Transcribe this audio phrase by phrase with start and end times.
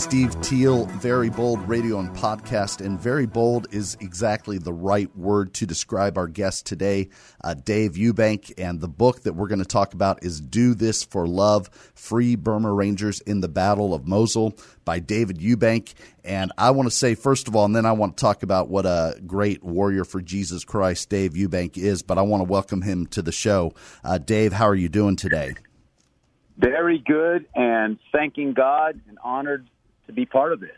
[0.00, 2.80] Steve Teal, Very Bold Radio and Podcast.
[2.84, 7.10] And very bold is exactly the right word to describe our guest today,
[7.44, 8.50] uh, Dave Eubank.
[8.56, 12.34] And the book that we're going to talk about is Do This for Love Free
[12.34, 14.56] Burma Rangers in the Battle of Mosul
[14.86, 15.92] by David Eubank.
[16.24, 18.70] And I want to say, first of all, and then I want to talk about
[18.70, 22.80] what a great warrior for Jesus Christ Dave Eubank is, but I want to welcome
[22.80, 23.74] him to the show.
[24.02, 25.56] Uh, Dave, how are you doing today?
[26.56, 29.68] Very good, and thanking God and honored
[30.10, 30.70] to be part of this.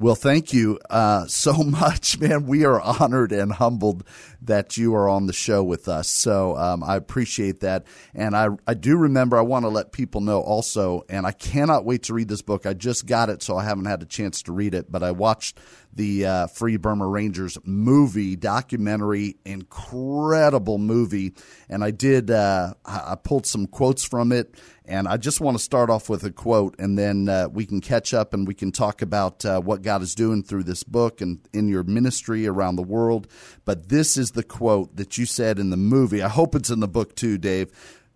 [0.00, 2.46] Well, thank you uh, so much, man.
[2.46, 4.04] We are honored and humbled
[4.40, 6.08] that you are on the show with us.
[6.08, 7.84] So um, I appreciate that.
[8.14, 11.84] And I, I do remember, I want to let people know also, and I cannot
[11.84, 12.64] wait to read this book.
[12.64, 15.10] I just got it, so I haven't had a chance to read it, but I
[15.10, 15.58] watched
[15.92, 21.34] the uh, Free Burma Rangers movie, documentary, incredible movie.
[21.68, 24.54] And I did, uh, I pulled some quotes from it.
[24.90, 27.80] And I just want to start off with a quote, and then uh, we can
[27.80, 31.20] catch up and we can talk about uh, what God is doing through this book
[31.20, 33.28] and in your ministry around the world.
[33.64, 36.20] But this is the quote that you said in the movie.
[36.20, 37.70] I hope it's in the book too, Dave.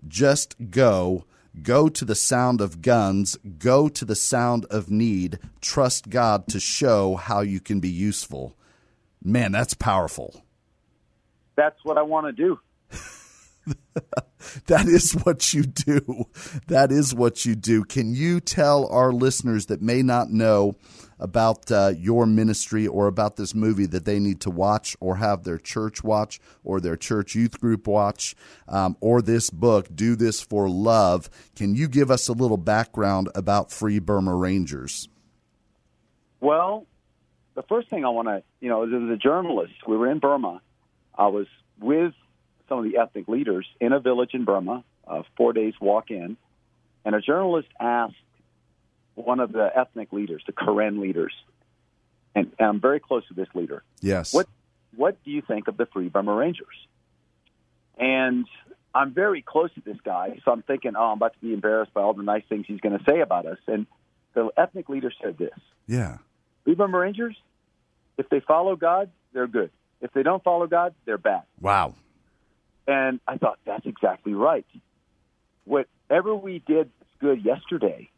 [0.08, 1.24] Just go.
[1.62, 3.38] Go to the sound of guns.
[3.58, 5.38] Go to the sound of need.
[5.60, 8.56] Trust God to show how you can be useful.
[9.22, 10.42] Man, that's powerful.
[11.54, 12.58] That's what I want to do.
[14.66, 16.26] that is what you do.
[16.68, 17.84] That is what you do.
[17.84, 20.76] Can you tell our listeners that may not know
[21.18, 25.44] about uh, your ministry or about this movie that they need to watch or have
[25.44, 28.34] their church watch or their church youth group watch
[28.68, 31.30] um, or this book, Do This for Love?
[31.54, 35.08] Can you give us a little background about Free Burma Rangers?
[36.40, 36.86] Well,
[37.54, 40.60] the first thing I want to, you know, as a journalist, we were in Burma.
[41.16, 41.46] I was
[41.80, 42.12] with
[42.68, 46.36] some of the ethnic leaders in a village in Burma, uh, four days walk in,
[47.04, 48.14] and a journalist asked
[49.14, 51.32] one of the ethnic leaders, the Karen leaders,
[52.34, 53.84] and, and I'm very close to this leader.
[54.00, 54.32] Yes.
[54.32, 54.48] What
[54.96, 56.66] What do you think of the Free Burma Rangers?
[57.96, 58.46] And
[58.94, 61.94] I'm very close to this guy, so I'm thinking, oh, I'm about to be embarrassed
[61.94, 63.58] by all the nice things he's going to say about us.
[63.68, 63.86] And
[64.34, 66.18] the ethnic leader said this: Yeah.
[66.64, 67.36] Free Burma Rangers,
[68.18, 69.70] if they follow God, they're good.
[70.00, 71.42] If they don't follow God, they're bad.
[71.60, 71.94] Wow.
[72.86, 74.66] And I thought, that's exactly right.
[75.64, 78.10] Whatever we did that's good yesterday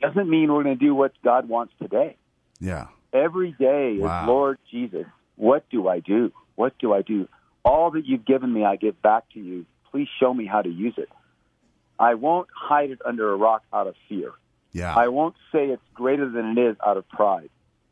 [0.00, 2.16] doesn't mean we're going to do what God wants today.
[2.60, 2.88] Yeah.
[3.12, 4.22] Every day Wow.
[4.22, 6.32] is, Lord Jesus, what do I do?
[6.54, 7.28] What do I do?
[7.64, 9.64] All that you've given me, I give back to you.
[9.90, 11.08] Please show me how to use it.
[11.98, 14.32] I won't hide it under a rock out of fear.
[14.72, 14.94] Yeah.
[14.94, 17.48] I won't say it's greater than it is out of pride.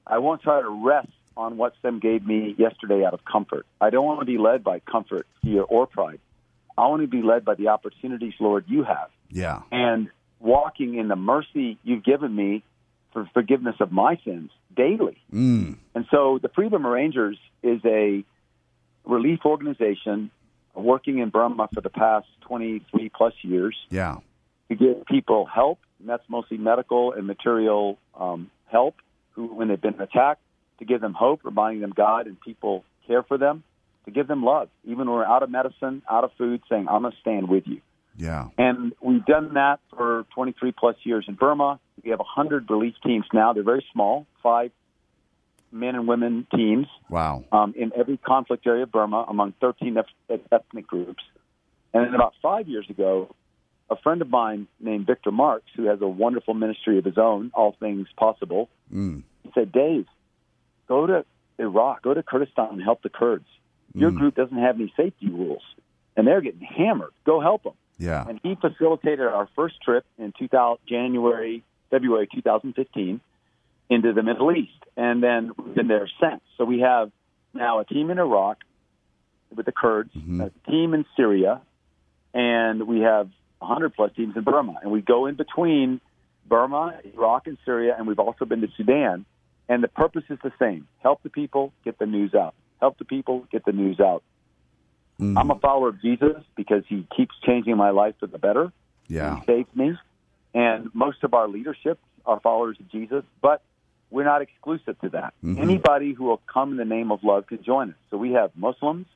[0.07, 3.67] I won't try to rest on what Sam gave me yesterday out of comfort.
[3.81, 6.21] I don't want to be led by comfort, fear, or pride.
[6.77, 9.63] I want to be led by the opportunities, Lord, you have, yeah.
[9.71, 10.09] and
[10.41, 12.63] walking in the mercy you've given me
[13.13, 15.17] for forgiveness of my sins daily.
[15.33, 15.77] Mm.
[15.95, 18.25] And so the Free Burma Rangers is a
[19.05, 20.31] relief organization
[20.75, 24.17] working in Burma for the past 23 plus years Yeah.
[24.69, 28.97] to give people help, and that's mostly medical and material um, help
[29.33, 30.41] who, when they've been attacked,
[30.79, 33.63] to give them hope, reminding them God and people care for them,
[34.07, 37.03] to give them love, even when we're out of medicine, out of food, saying, I'm
[37.03, 37.81] going to stand with you.
[38.17, 38.49] Yeah.
[38.59, 41.81] And we've done that for 23 plus years in Burma.
[42.05, 43.53] We have 100 relief teams now.
[43.53, 44.71] They're very small, five
[45.73, 47.45] men and women teams Wow.
[47.51, 49.97] um, in every conflict area of Burma among 13
[50.53, 51.25] ethnic groups.
[51.93, 53.35] And then about five years ago,
[53.91, 57.51] a friend of mine named Victor Marx, who has a wonderful ministry of his own,
[57.55, 59.23] All Things Possible, Mm.
[59.43, 60.07] he said, Dave,
[60.89, 61.25] go to
[61.59, 63.47] Iraq, go to Kurdistan and help the Kurds.
[63.95, 64.19] Your Mm.
[64.19, 65.63] group doesn't have any safety rules,
[66.17, 67.13] and they're getting hammered.
[67.25, 67.75] Go help them.
[67.99, 68.27] Yeah.
[68.29, 73.21] And he facilitated our first trip in 2000, January, February 2015
[73.89, 74.73] into the Middle East.
[74.97, 76.43] And then we've been there since.
[76.57, 77.13] So we have
[77.53, 78.65] now a team in Iraq
[79.55, 80.47] with the Kurds, Mhm.
[80.47, 81.61] a team in Syria,
[82.33, 84.75] and we have 100 plus teams in Burma.
[84.83, 86.01] And we go in between
[86.47, 89.25] Burma, Iraq, and Syria, and we've also been to Sudan.
[89.69, 92.55] And the purpose is the same help the people, get the news out.
[92.81, 94.23] Help the people, get the news out.
[95.21, 95.39] Mm.
[95.39, 98.73] I'm a follower of Jesus because he keeps changing my life for the better.
[99.09, 99.41] yeah.
[99.41, 99.97] He saved me.
[100.55, 103.63] And most of our leadership are followers of Jesus, but
[104.11, 105.35] we're not exclusive to that.
[105.45, 105.59] Mhm.
[105.59, 107.97] Anybody who will come in the name of love can join us.
[108.11, 109.07] So we have Muslims,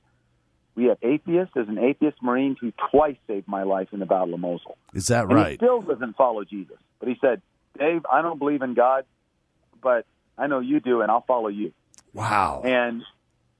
[0.76, 1.52] We have atheists.
[1.54, 4.76] There's an atheist Marine who twice saved my life in the Battle of Mosul.
[4.94, 6.76] Is that And he still doesn't follow Jesus.
[7.00, 7.42] But he said,
[7.76, 9.04] Dave, I don't believe in God,
[9.82, 10.06] but
[10.38, 11.72] I know you do, and I'll follow you.
[12.14, 12.62] Wow.
[12.64, 13.02] And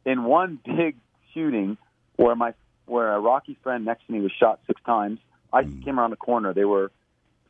[0.05, 0.97] in one big
[1.35, 1.77] shooting
[2.17, 2.55] where my
[2.87, 5.19] where an Iraqi friend next to me was shot six times,
[5.53, 5.83] I Hmm.
[5.83, 6.55] came around the corner.
[6.55, 6.91] They were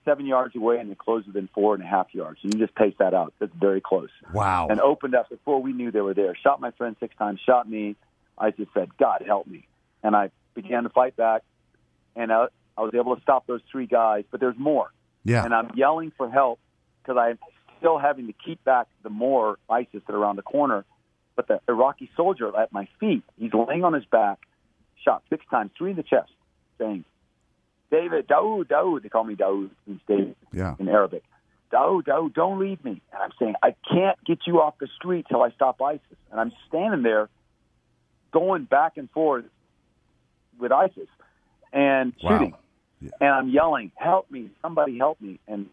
[0.05, 2.39] seven yards away, and they closed within four and a half yards.
[2.43, 3.35] You can just pace that out.
[3.39, 4.09] That's very close.
[4.33, 4.67] Wow.
[4.69, 6.35] And opened up before we knew they were there.
[6.35, 7.39] Shot my friend six times.
[7.45, 7.95] Shot me.
[8.37, 9.67] I just said, "God help me,"
[10.03, 11.43] and I began to fight back.
[12.17, 12.47] And I,
[12.77, 14.25] I was able to stop those three guys.
[14.31, 14.91] But there's more
[15.25, 15.45] yeah.
[15.45, 16.59] and I'm yelling for help
[17.03, 17.39] because I'm
[17.79, 20.85] still having to keep back the more ISIS that are around the corner.
[21.37, 24.39] But the Iraqi soldier at my feet, he's laying on his back,
[25.05, 26.33] shot six times, three in the chest,
[26.79, 27.05] saying,
[27.91, 29.03] David, Daoud, Daoud.
[29.03, 30.75] They call me Daoud, means David yeah.
[30.79, 31.23] in Arabic.
[31.73, 33.01] Daoud, Daoud, don't leave me.
[33.13, 36.03] And I'm saying, I can't get you off the street till I stop ISIS.
[36.31, 37.29] And I'm standing there
[38.33, 39.45] going back and forth
[40.59, 41.09] with ISIS
[41.73, 42.31] and Wow.
[42.39, 42.55] shooting.
[43.21, 45.39] And I'm yelling, help me, somebody help me.
[45.47, 45.71] And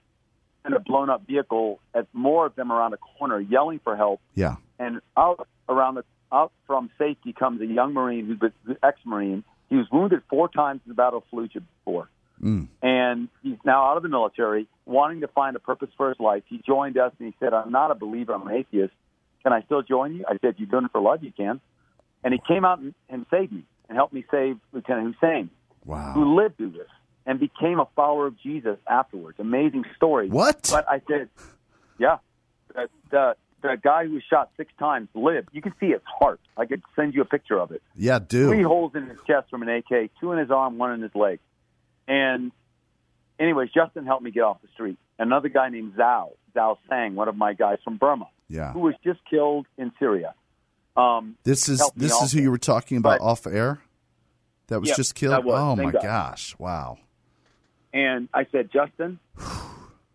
[0.65, 4.19] in a blown up vehicle, as more of them around the corner yelling for help.
[4.33, 4.55] Yeah.
[4.79, 9.43] And out around the out from safety comes a young Marine who's an ex-Marine.
[9.69, 12.09] He was wounded four times in the Battle of Fallujah before
[12.43, 12.67] Mm.
[12.83, 16.43] and he's now out of the military, wanting to find a purpose for his life.
[16.47, 18.93] He joined us and he said, I'm not a believer, I'm an atheist.
[19.41, 20.25] Can I still join you?
[20.27, 21.61] I said, You're doing it for love, you can.
[22.25, 25.49] And he came out and, and saved me and helped me save Lieutenant Hussein,
[25.85, 26.11] Wow.
[26.13, 26.89] who lived through this
[27.25, 29.39] and became a follower of Jesus afterwards.
[29.39, 30.29] Amazing story.
[30.29, 30.67] What?
[30.71, 31.29] But I said,
[31.97, 32.17] Yeah.
[32.73, 35.49] The, the, the guy who was shot six times lived.
[35.53, 36.39] You can see his heart.
[36.57, 38.47] I could send you a picture of it Yeah, do.
[38.49, 41.15] three holes in his chest from an AK, two in his arm, one in his
[41.15, 41.39] leg.
[42.07, 42.51] And
[43.39, 44.97] anyways, Justin helped me get off the street.
[45.17, 48.73] Another guy named Zau, Zau Seng, one of my guys from Burma, Yeah.
[48.73, 50.33] who was just killed in Syria.
[50.97, 53.81] Um, This is this is who you were talking about But- off air.
[54.67, 55.45] That was just killed.
[55.45, 55.59] was.
[55.59, 56.01] Oh my God.
[56.01, 56.55] gosh!
[56.57, 56.97] Wow.
[57.95, 59.19] And I said, Justin,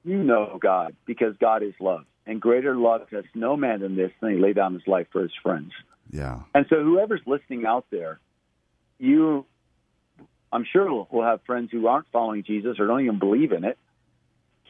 [0.04, 2.04] you know God because God is love.
[2.26, 5.22] And greater love has no man than this than he lay down his life for
[5.22, 5.72] his friends.
[6.12, 6.40] Yeah.
[6.54, 8.20] And so, whoever's listening out there,
[8.98, 9.46] you,
[10.52, 13.64] I'm sure, will will have friends who aren't following Jesus or don't even believe in
[13.64, 13.78] it.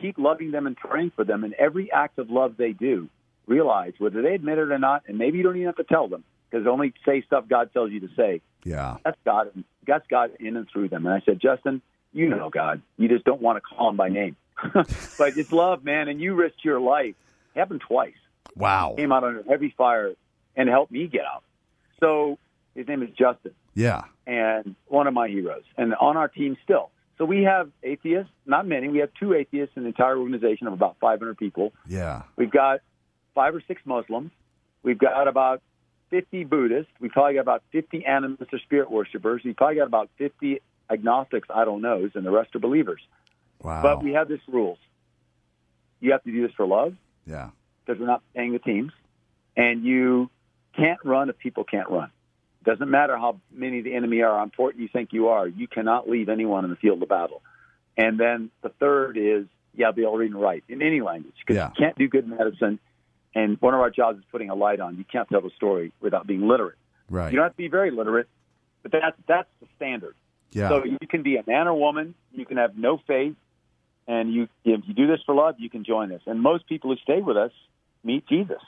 [0.01, 1.43] Keep loving them and praying for them.
[1.43, 3.09] And every act of love they do,
[3.49, 6.07] realize whether they admit it or not, and maybe you don't even have to tell
[6.07, 8.41] them because only say stuff God tells you to say.
[8.63, 8.99] Yeah.
[9.05, 9.65] That's God.
[9.85, 11.07] That's God in and through them.
[11.07, 12.83] And I said, Justin, you know God.
[12.97, 14.37] You just don't want to call him by name.
[14.73, 16.09] but it's love, man.
[16.09, 17.15] And you risked your life.
[17.55, 18.15] It happened twice
[18.57, 18.95] Wow.
[18.97, 20.13] came out under heavy fire
[20.57, 21.43] and helped me get out.
[22.01, 22.39] So
[22.75, 24.05] his name is Justin Yeah.
[24.27, 26.91] and one of my heroes and on our team still.
[27.19, 28.89] So we have atheists, not many.
[28.89, 31.73] We have two atheists in the entire organization of about 500 people.
[31.87, 32.23] Yeah.
[32.37, 32.81] We've got
[33.35, 34.31] five or six Muslims.
[34.83, 35.61] We've got about
[36.09, 36.91] 50 Buddhists.
[36.99, 39.43] We've probably got about 50 animists or spirit worshippers.
[39.45, 43.01] We've probably got about 50 agnostics, I don't know, and the rest are believers.
[43.63, 43.83] Wow.
[43.83, 44.79] But we have this rules.
[46.01, 46.95] You have to do this for love
[47.27, 47.51] yeah.
[47.85, 48.93] because we're not paying the teams,
[49.57, 50.31] and you
[50.75, 52.11] can't run if people can't run.
[52.65, 55.47] Doesn't matter how many the enemy are, how important you think you are.
[55.47, 57.43] You cannot leave anyone in the field of battle.
[57.97, 60.83] And then the third is you have to be able to read and write in
[60.83, 61.69] any language because Yeah.
[61.69, 62.79] you can't do good medicine.
[63.35, 64.97] And one of our jobs is putting a light on.
[64.97, 66.77] You can't tell the story without being literate.
[67.09, 67.33] Right.
[67.33, 68.29] You don't have to be very literate,
[68.83, 70.15] but that's that's the standard.
[70.53, 70.69] Yeah.
[70.69, 72.15] So you can be a man or woman.
[72.33, 73.37] You can have no faith,
[74.07, 76.21] and you if you do this for love, you can join us.
[76.27, 77.53] And most people who stay with us
[78.05, 78.63] meet Jesus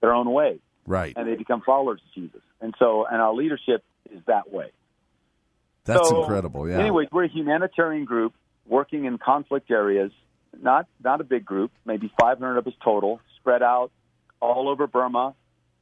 [0.00, 1.12] their own way, right.
[1.16, 2.40] and they become followers of Jesus.
[2.60, 4.70] And so, and our leadership is that way.
[5.84, 6.68] That's So, incredible.
[6.68, 6.78] Yeah.
[6.78, 8.34] Anyways, we're a humanitarian group
[8.66, 10.12] working in conflict areas.
[10.60, 13.90] Not not a big group, maybe 500 of us total, spread out
[14.40, 15.34] all over Burma,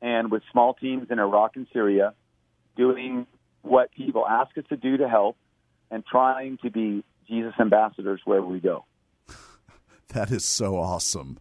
[0.02, 2.14] and with small teams in Iraq and Syria,
[2.76, 3.26] doing
[3.62, 5.36] what people ask us to do to help,
[5.90, 8.84] and trying to be Jesus ambassadors wherever we go.
[10.10, 11.38] That is so awesome.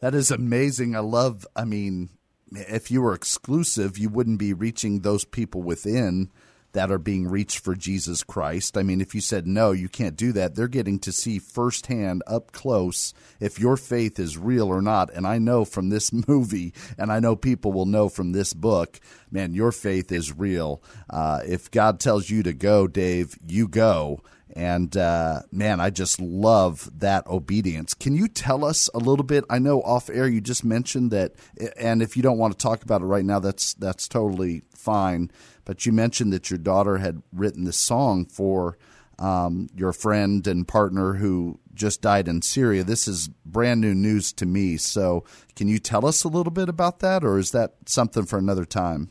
[0.00, 0.94] That is amazing.
[0.94, 2.10] I love, I mean,
[2.52, 6.30] if you were exclusive, you wouldn't be reaching those people within
[6.76, 8.76] that are being reached for Jesus Christ.
[8.76, 12.22] I mean, if you said no, you can't do that, they're getting to see firsthand
[12.26, 15.10] up close if your faith is real or not.
[15.14, 19.00] And I know from this movie, and I know people will know from this book,
[19.30, 20.82] man, your faith is real.
[21.08, 24.20] Uh, if God tells you to go, Dave, you go.
[24.54, 27.94] And uh, man, I just love that obedience.
[27.94, 29.44] Can you tell us a little bit?
[29.48, 31.32] I know off air you just mentioned that,
[31.78, 35.30] and if you don't want to talk about it right now, that's that's totally fine.
[35.66, 38.78] But you mentioned that your daughter had written this song for
[39.18, 42.84] um, your friend and partner who just died in Syria.
[42.84, 44.76] This is brand new news to me.
[44.78, 45.24] So,
[45.56, 48.64] can you tell us a little bit about that, or is that something for another
[48.64, 49.10] time?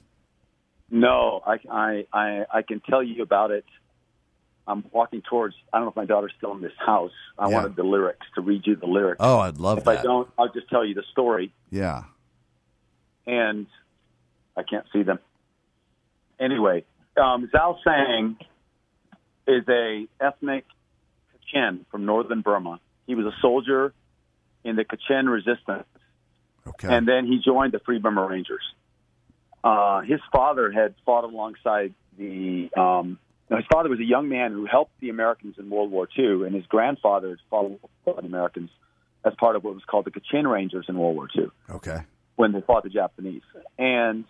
[0.89, 3.65] No, I, I, I, I can tell you about it.
[4.67, 5.55] I'm walking towards.
[5.73, 7.11] I don't know if my daughter's still in this house.
[7.37, 7.55] I Yeah.
[7.55, 9.17] wanted the lyrics to read you the lyrics.
[9.19, 9.99] Oh, I'd love if that.
[9.99, 12.03] I don't, I'll just tell you the story, Yeah.
[13.27, 13.67] and
[14.55, 15.19] I can't see them.
[16.39, 16.85] Anyway,
[17.17, 18.37] um, Zau Seng
[19.47, 20.65] is a ethnic
[21.53, 22.79] Kachin from northern Burma.
[23.07, 23.93] He was a soldier
[24.63, 25.85] in the Kachin resistance
[26.67, 26.87] Okay.
[26.87, 28.63] and then he joined the Free Burma Rangers.
[29.63, 32.69] Uh, his father had fought alongside the.
[32.75, 36.07] Um, no, his father was a young man who helped the Americans in World War
[36.17, 38.71] II, and his grandfather had fought alongside the Americans
[39.23, 41.99] as part of what was called the Kachin Rangers in World War II okay.
[42.35, 43.43] when they fought the Japanese.
[43.77, 44.25] And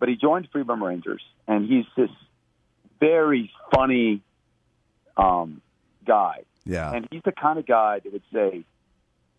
[0.00, 2.10] but he joined Free Burma Rangers, and he's this
[2.98, 4.22] very funny
[5.16, 5.60] um,
[6.04, 6.40] guy.
[6.64, 6.92] Yeah.
[6.92, 8.64] And he's the kind of guy that would say,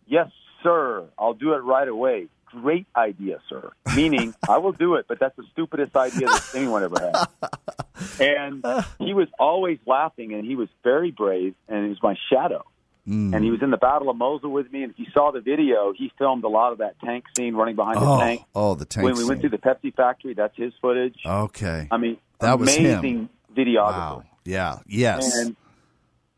[0.06, 0.30] Yes,
[0.62, 2.28] sir, I'll do it right away.
[2.46, 3.72] Great idea, sir.
[3.96, 7.26] Meaning, I will do it, but that's the stupidest idea that anyone ever had.
[8.20, 8.64] And
[8.98, 12.64] he was always laughing, and he was very brave, and he was my shadow.
[13.08, 13.34] Mm.
[13.34, 15.40] And he was in the Battle of Mosul with me, and if you saw the
[15.40, 18.42] video, he filmed a lot of that tank scene running behind the oh, tank.
[18.54, 19.04] oh, the tank.
[19.04, 19.50] when we went scene.
[19.50, 21.16] through the Pepsi factory, that's his footage.
[21.26, 21.88] Okay.
[21.90, 22.86] I mean, That was him.
[23.00, 23.92] amazing videographer.
[24.18, 24.24] Wow.
[24.44, 24.78] Yeah.
[24.86, 25.36] Yes.
[25.36, 25.56] And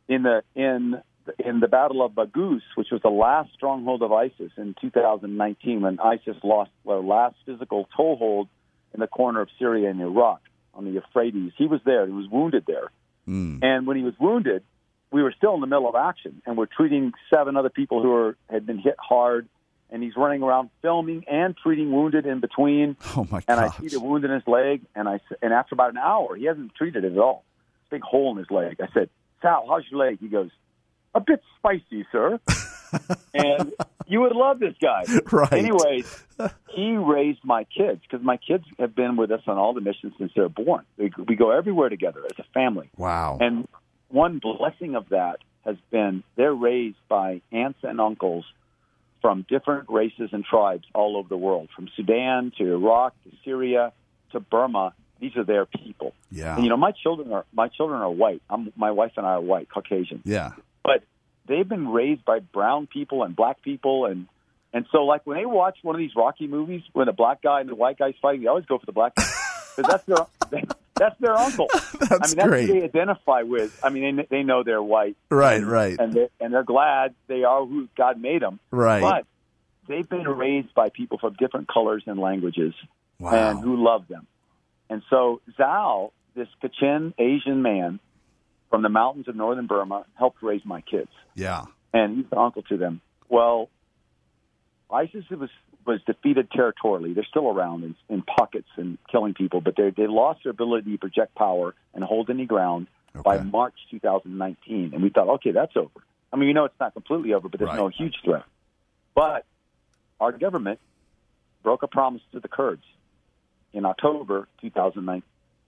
[0.08, 1.00] in the in
[1.42, 5.98] in the Battle of Baghouz, which was the last stronghold of ISIS in 2019, when
[6.00, 8.48] ISIS lost their last physical toehold
[8.92, 10.40] in the corner of Syria and Iraq
[10.74, 12.06] on the Euphrates, he was there.
[12.06, 12.90] He was wounded there,
[13.28, 13.60] Mm.
[13.62, 14.62] and when he was wounded,
[15.14, 18.10] we were still in the middle of action, and we're treating seven other people who
[18.10, 19.48] were had been hit hard.
[19.90, 22.96] And he's running around filming and treating wounded in between.
[23.16, 23.44] Oh my God.
[23.46, 26.34] And I see the wound in his leg, and I and after about an hour,
[26.34, 27.44] he hasn't treated it at all.
[27.90, 28.80] Big hole in his leg.
[28.80, 29.08] I said,
[29.40, 30.50] "Sal, how's your leg?" He goes,
[31.14, 32.40] "A bit spicy, sir."
[33.34, 33.72] and
[34.08, 35.04] you would love this guy.
[35.30, 35.52] Right.
[35.52, 36.24] Anyways,
[36.74, 40.14] he raised my kids because my kids have been with us on all the missions
[40.18, 40.84] since they're born.
[40.96, 42.90] We, we go everywhere together as a family.
[42.96, 43.38] Wow.
[43.40, 43.68] And
[44.14, 48.44] one blessing of that has been they're raised by aunts and uncles
[49.20, 53.92] from different races and tribes all over the world, from Sudan to Iraq to Syria
[54.32, 54.94] to Burma.
[55.18, 56.12] These are their people.
[56.30, 56.54] yeah.
[56.54, 58.42] And, you know, my children are my children are white.
[58.48, 60.52] I'm, my wife and I are white, Caucasian, yeah.
[60.84, 61.02] but
[61.48, 64.26] they've been raised by brown people and black people, and
[64.72, 67.60] and so like when they watch one of these Rocky movies when the black guy
[67.60, 69.24] and the white guy's fighting, they always go for the black guy
[69.76, 70.04] because that's
[70.50, 70.62] their
[70.96, 71.66] that's their uncle.
[71.72, 72.68] That's I mean, that's great.
[72.68, 73.78] who they identify with.
[73.82, 75.54] I mean, they they know they're white, Right.
[75.56, 75.96] and, Right.
[75.98, 78.60] and they and they're glad they are who God made them.
[78.70, 79.00] Right.
[79.00, 79.26] But
[79.88, 82.74] they've been raised by people from different colors and languages,
[83.18, 83.32] Wow.
[83.50, 84.26] and who love them.
[84.88, 87.98] And so Zau, this Kachin Asian man
[88.70, 91.64] from the mountains of northern Burma, helped raise my kids, yeah.
[91.92, 93.00] and he's the uncle to them.
[93.28, 93.68] Well,
[94.90, 95.50] ISIS was
[95.86, 97.12] was defeated territorially.
[97.12, 100.92] They're still around in, in pockets and killing people, but they they lost their ability
[100.92, 102.86] to project power and hold any ground
[103.24, 104.90] by March 2019.
[104.92, 105.90] And we thought, okay, that's over.
[106.32, 107.78] I mean, we know it's not completely over, but there's Right.
[107.78, 108.44] no huge threat.
[109.14, 109.46] But
[110.20, 110.80] our government
[111.62, 112.82] broke a promise to the Kurds
[113.72, 115.22] in October 2009.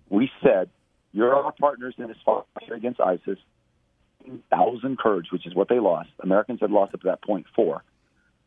[0.09, 0.71] We said,
[1.13, 3.39] you're our partners in this fight against ISIS.
[4.25, 6.09] 1,000 Kurds, which is what they lost.
[6.21, 7.83] Americans had lost up to that point four.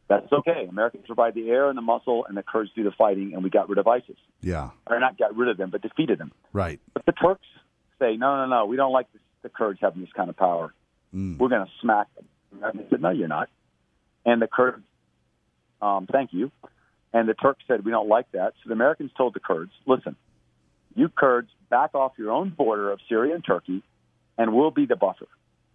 [0.10, 0.66] That's okay.
[0.68, 3.52] Americans provide the air and the muscle, and the Kurds do the fighting, and we
[3.52, 4.18] got rid of ISIS.
[4.42, 4.72] Yeah.
[4.90, 6.32] Or not got rid of them, but defeated them.
[6.52, 6.80] Right.
[6.96, 7.46] But the Turks
[8.00, 10.74] say, no, no, no, we don't like this, the Kurds having this kind of power.
[11.14, 11.38] Mm.
[11.38, 12.26] We're going to smack them.
[12.64, 13.50] And they said, no, you're not.
[14.26, 14.84] And the Kurds,
[15.80, 16.52] um, thank you.
[17.14, 18.54] And the Turks said, we don't like that.
[18.64, 20.16] So the Americans told the Kurds, listen,
[20.96, 23.84] you Kurds back off your own border of Syria and Turkey,
[24.40, 25.28] and we'll be the buffer.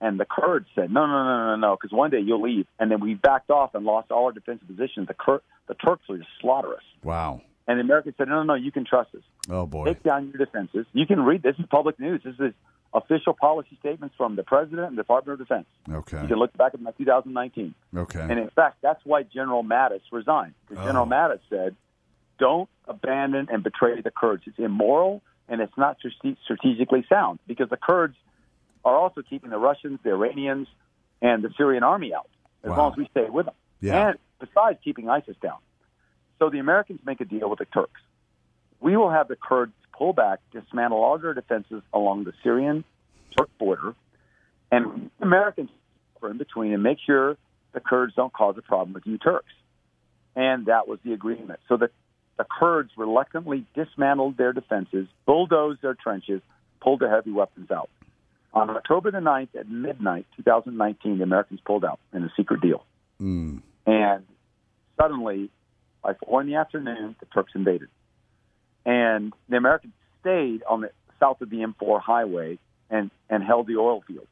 [0.05, 2.67] And the Kurds said, no, no, no, no, no, because one day you'll leave.
[2.79, 5.09] And then we backed off and lost all our defensive positions.
[5.09, 6.83] The, Kur- the Turks will just slaughter us.
[7.03, 7.41] Wow.
[7.67, 9.23] And the Americans said, no, no, no, you can trust us.
[9.49, 9.87] Oh boy.
[9.87, 10.85] Take down your defenses.
[10.93, 12.21] You can read this is public news.
[12.23, 12.53] This is
[12.93, 15.67] official policy statements from the President and the Department of Defense.
[15.91, 16.21] Okay.
[16.21, 17.75] You can look back at my 2019.
[17.97, 18.21] Okay.
[18.21, 20.53] And in fact, that's why General Mattis resigned.
[20.69, 20.87] Because oh.
[20.87, 21.11] General Oh.
[21.11, 21.77] Mattis said,
[22.39, 24.43] don't abandon and betray the Kurds.
[24.47, 25.97] It's immoral and it's not
[26.45, 28.17] strategically sound because the Kurds
[28.85, 30.69] are also keeping the Russians, the Iranians,
[31.23, 32.29] and the Syrian army out
[32.63, 32.77] as Wow.
[32.77, 33.55] long as we stay with them.
[33.81, 34.09] Yeah.
[34.09, 35.59] And besides keeping ISIS down.
[36.39, 38.01] So the Americans make a deal with the Turks.
[38.81, 42.85] We will have the Kurds pull back, dismantle all their defenses along the Syrian
[43.37, 43.95] Turk border,
[44.71, 45.71] and the Americans
[46.23, 47.37] are in between and make sure
[47.73, 49.53] the Kurds don't cause a problem with you Turks.
[50.37, 51.61] And that was the agreement.
[51.69, 51.91] So the,
[52.39, 56.43] the Kurds reluctantly dismantled their defenses, bulldozed their trenches,
[56.81, 57.89] pulled their heavy weapons out.
[58.55, 62.85] On October the 9th at midnight, 2019, the Americans pulled out in a secret deal.
[63.21, 63.63] Mm.
[63.85, 64.25] And
[64.99, 65.51] suddenly,
[66.03, 67.89] by four in the afternoon, the Turks invaded.
[68.87, 72.59] And the Americans stayed on the south of the M4 highway
[72.91, 74.31] and and held the oil fields,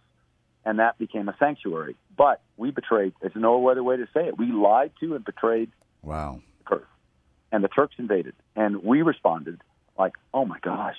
[0.64, 1.96] and that became a sanctuary.
[2.16, 3.14] But we betrayed.
[3.20, 4.38] There's no other way to say it.
[4.38, 5.70] We lied to and betrayed
[6.02, 6.40] Wow.
[6.58, 6.86] the Kurds,
[7.50, 9.62] and the Turks invaded, and we responded
[9.98, 10.96] like, "Oh my gosh,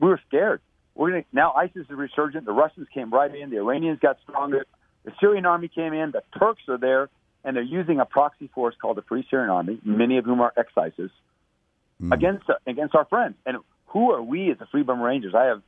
[0.00, 0.60] we were scared.
[0.96, 2.46] We're gonna now ISIS is resurgent.
[2.46, 3.50] The Russians came right in.
[3.50, 4.64] The Iranians got stronger.
[5.04, 6.10] The Syrian army came in.
[6.10, 7.10] The Turks are there,
[7.44, 10.52] and they're using a proxy force called the Free Syrian Army, many of whom are
[10.56, 11.10] ex-ISIS,
[12.00, 12.12] hmm.
[12.12, 13.34] against against our friends.
[13.44, 15.34] And who are we as the Free Burma Rangers?
[15.34, 15.62] I have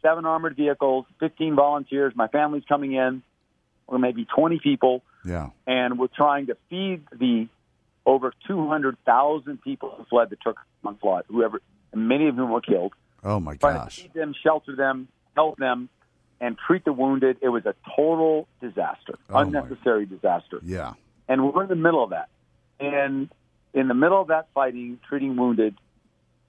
[0.00, 2.12] seven armored vehicles, 15 volunteers.
[2.16, 3.22] My family's coming in,
[3.86, 5.50] or maybe 20 people Yeah.
[5.66, 7.48] and we're trying to feed the
[8.04, 11.60] over 200,000 people who fled the Turkish onslaught, whoever,
[11.94, 12.94] many of whom were killed.
[13.24, 13.96] Oh my Trying gosh.
[13.96, 15.88] to feed them, shelter them, help them,
[16.40, 17.38] and treat the wounded.
[17.40, 20.60] It was a total disaster, Oh, my- unnecessary disaster.
[20.62, 20.94] Yeah.
[21.28, 22.28] And we're in the middle of that.
[22.80, 23.30] And
[23.74, 25.76] in the middle of that fighting, treating wounded,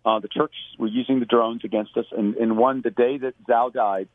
[0.05, 2.05] uh, the Turks were using the drones against us.
[2.11, 4.07] And, and one, the day that Zau died,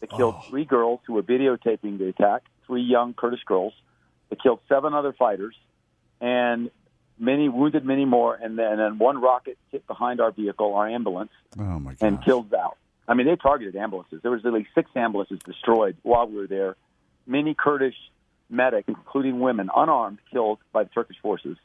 [0.00, 0.42] they killed Oh.
[0.50, 3.72] three girls who were videotaping the attack, three young Kurdish girls.
[4.30, 5.54] They killed seven other fighters,
[6.20, 6.70] and
[7.20, 8.34] many wounded many more.
[8.34, 12.22] And then, and then one rocket hit behind our vehicle, our ambulance, Oh my and
[12.24, 12.72] killed Zau.
[13.06, 14.20] I mean, they targeted ambulances.
[14.22, 16.76] There was at least six ambulances destroyed while we were there.
[17.26, 17.96] Many Kurdish
[18.48, 21.56] medics, including women, unarmed, killed by the Turkish forces.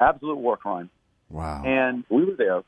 [0.00, 0.88] Absolute war crime.
[1.28, 1.62] Wow.
[1.64, 2.62] And we were there,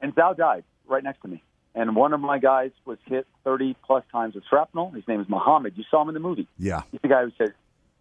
[0.00, 1.42] and Zau died right next to me.
[1.74, 4.90] And one of my guys was hit 30 plus times with shrapnel.
[4.90, 5.72] His name is Mohammed.
[5.76, 6.46] You saw him in the movie.
[6.58, 6.82] yeah.
[6.92, 7.54] He's the guy who said,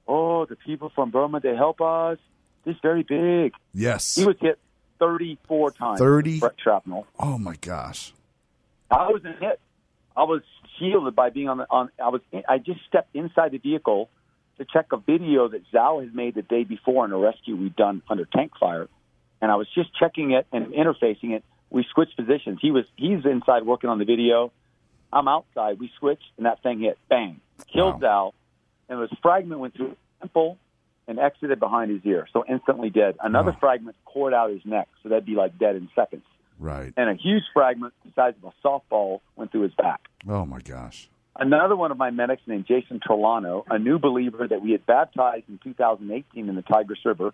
[0.09, 2.17] "Oh, the people from Burma, they help us.
[2.63, 4.15] This very big." Yes.
[4.15, 4.59] He was hit
[4.99, 5.99] 34 times.
[5.99, 6.41] 30?
[6.61, 7.07] shrapnel.
[7.19, 8.13] oh my gosh.
[8.91, 9.59] I wasn't hit.
[10.15, 10.41] I was
[10.77, 11.89] shielded by being on the on.
[12.03, 12.21] I was.
[12.47, 14.09] I just stepped inside the vehicle
[14.57, 17.75] to check a video that Zau had made the day before in a rescue we'd
[17.75, 18.87] done under tank fire,
[19.41, 21.43] and I was just checking it and interfacing it.
[21.69, 22.59] We switched positions.
[22.61, 24.51] He was he's inside working on the video.
[25.13, 25.79] I'm outside.
[25.79, 26.97] We switched, and that thing hit.
[27.09, 27.39] Bang!
[27.73, 28.33] Killed Zau,
[28.89, 30.57] and this fragment went through his temple
[31.07, 33.15] and exited behind his ear, so instantly dead.
[33.21, 33.57] Another Wow.
[33.59, 36.23] fragment cored out his neck, so that'd be like dead in seconds
[36.59, 36.93] Right.
[36.95, 40.07] and a huge fragment the size of a softball went through his back.
[40.27, 41.09] Oh my gosh.
[41.39, 45.45] Another one of my medics named Jason Trolano, a new believer that we had baptized
[45.49, 47.33] in 2018 in the Tigris River,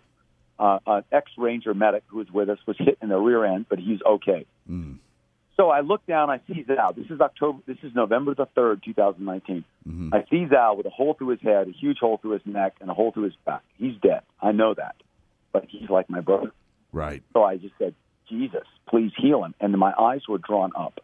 [0.60, 3.80] uh, an ex-ranger medic who was with us, was hit in the rear end, but
[3.80, 4.46] he's okay.
[4.70, 4.98] Mm.
[5.58, 6.96] So I look down, I see Zau.
[6.96, 7.60] This is October.
[7.66, 9.64] This is November the third, 2019.
[9.88, 10.14] Mhm.
[10.14, 12.76] I see Zau with a hole through his head, a huge hole through his neck,
[12.80, 13.64] and a hole through his back.
[13.78, 14.22] He's dead.
[14.42, 14.96] I know that,
[15.52, 16.52] but he's like my brother.
[16.94, 17.24] Right.
[17.34, 17.96] So I just said,
[18.30, 19.56] Jesus, please heal him.
[19.60, 21.00] And my eyes were drawn up.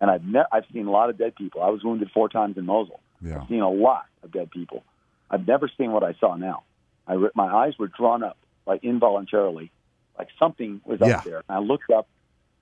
[0.00, 1.62] And I've ne- I've seen a lot of dead people.
[1.62, 3.00] I was wounded four times in Mosul.
[3.22, 3.40] Yeah.
[3.42, 4.82] I've seen a lot of dead people.
[5.30, 6.64] I've never seen what I saw now.
[7.06, 9.70] I re- my eyes were drawn up, like involuntarily,
[10.18, 11.18] like something was Yeah.
[11.18, 11.42] up there.
[11.48, 12.08] And I looked up,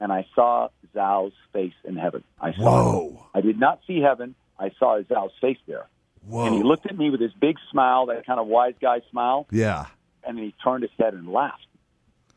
[0.00, 2.24] and I saw Zau's face in heaven.
[2.40, 2.62] I saw.
[2.62, 3.26] Whoa.
[3.35, 3.38] It.
[3.38, 4.35] I did not see heaven.
[4.59, 5.87] I saw Zau's face there,
[6.26, 6.46] Whoa.
[6.46, 9.46] and he looked at me with his big smile, that kind of wise guy smile,
[9.50, 9.87] Yeah.
[10.26, 11.66] and then he turned his head and laughed.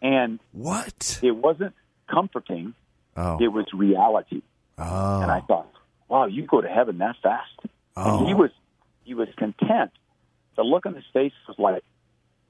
[0.01, 1.19] And What?
[1.21, 1.73] it wasn't
[2.09, 2.73] comforting.
[3.15, 3.37] Oh.
[3.41, 4.41] It was reality.
[4.77, 5.21] oh.
[5.21, 5.71] And I thought,
[6.07, 7.51] wow, you go to heaven that fast.
[7.95, 8.19] Oh.
[8.19, 8.37] And he oh.
[8.37, 8.51] was
[9.03, 9.91] he was content.
[10.55, 11.83] The look on his face was like,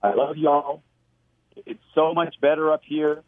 [0.01, 0.81] I love y'all.
[1.65, 3.21] It's so much better up here,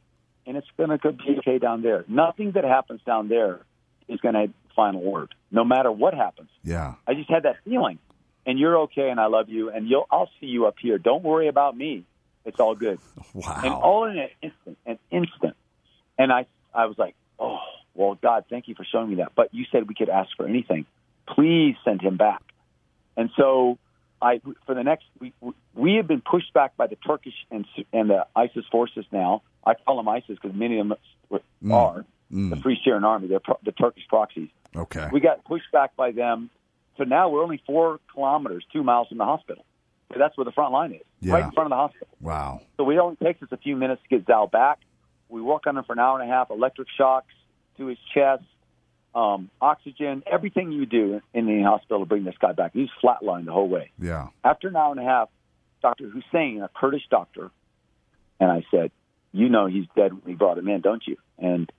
[0.45, 2.06] and it's going to be okay down there.
[2.08, 3.62] Nothing that happens down there
[4.08, 6.49] is going to have final word, no matter what happens.
[6.63, 6.95] yeah.
[7.08, 7.99] I just had that feeling.
[8.45, 10.97] And you're okay, and I love you, and you'll I'll see you up here.
[10.97, 12.06] Don't worry about me.
[12.45, 12.99] It's all good.
[13.34, 13.62] Wow.
[13.63, 15.56] And all in an instant, an instant.
[16.17, 17.60] And I, I was like, oh,
[17.93, 19.34] well, God, thank you for showing me that.
[19.36, 20.88] But you said we could ask for anything.
[21.28, 22.41] Please send him back.
[23.15, 23.78] And so,
[24.21, 25.34] I, for the next, we,
[25.73, 29.41] we have been pushed back by the Turkish and and the ISIS forces now.
[29.65, 30.97] I call them ISIS because many of them
[31.63, 31.73] Mm.
[31.73, 32.49] are Mm.
[32.51, 33.27] the Free Syrian Army.
[33.27, 34.49] They're pro- the Turkish proxies.
[34.75, 35.08] okay.
[35.12, 36.49] We got pushed back by them.
[36.97, 39.63] So now we're only four kilometers, two miles from the hospital.
[40.13, 41.01] So that's where the front line is,
[41.32, 42.08] right in front of the hospital.
[42.19, 42.62] wow.
[42.77, 44.79] So it only takes us a few minutes to get Zal back.
[45.29, 47.34] We work on him for an hour and a half, electric shocks
[47.77, 48.43] to his chest,
[49.19, 52.71] um, oxygen, everything you do in the hospital to bring this guy back.
[52.73, 53.91] He's flatlined the whole way.
[53.99, 54.27] Yeah.
[54.45, 55.29] After an hour and a half,
[55.82, 56.10] Dr.
[56.10, 57.51] Hussein, a Kurdish doctor,
[58.39, 58.91] and I said,
[59.34, 61.17] You know he's dead when we brought him in, don't you?
[61.38, 61.69] And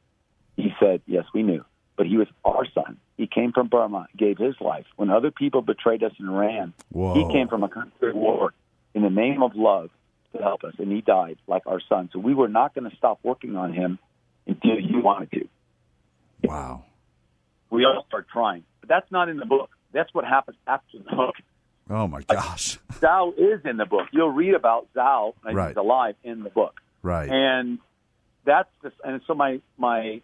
[0.56, 1.64] he said, Yes, we knew.
[1.96, 2.98] But he was our son.
[3.16, 4.86] He came from Burma, gave his life.
[4.96, 7.14] When other people betrayed us and ran, Whoa.
[7.14, 8.52] he came from a country war
[8.94, 9.90] in the name of love
[10.36, 12.10] to help us, and he died like our son.
[12.12, 13.98] So we were not going to stop working on him
[14.46, 15.48] until you wanted to.
[16.44, 16.84] Wow.
[17.70, 19.70] We all start trying, but that's not in the book.
[19.92, 21.34] That's what happens after the book.
[21.88, 22.78] Oh my gosh.
[23.00, 24.06] Zau is in the book.
[24.12, 25.68] You'll read about Zau Right.
[25.68, 27.28] he's alive in the book, Right.
[27.28, 27.78] and
[28.44, 30.20] that's the, and so my my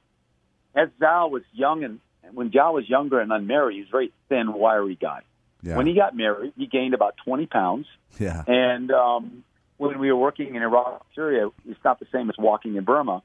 [0.75, 2.01] as Zal was young and
[2.35, 5.21] when Zal was younger and unmarried, he was a very thin, wiry guy.
[5.63, 5.77] Yeah.
[5.77, 7.87] When he got married, he gained about 20 pounds.
[8.19, 8.43] yeah.
[8.47, 9.45] And um,
[9.79, 13.23] when we were working in Iraq, Syria, it's not the same as walking in Burma.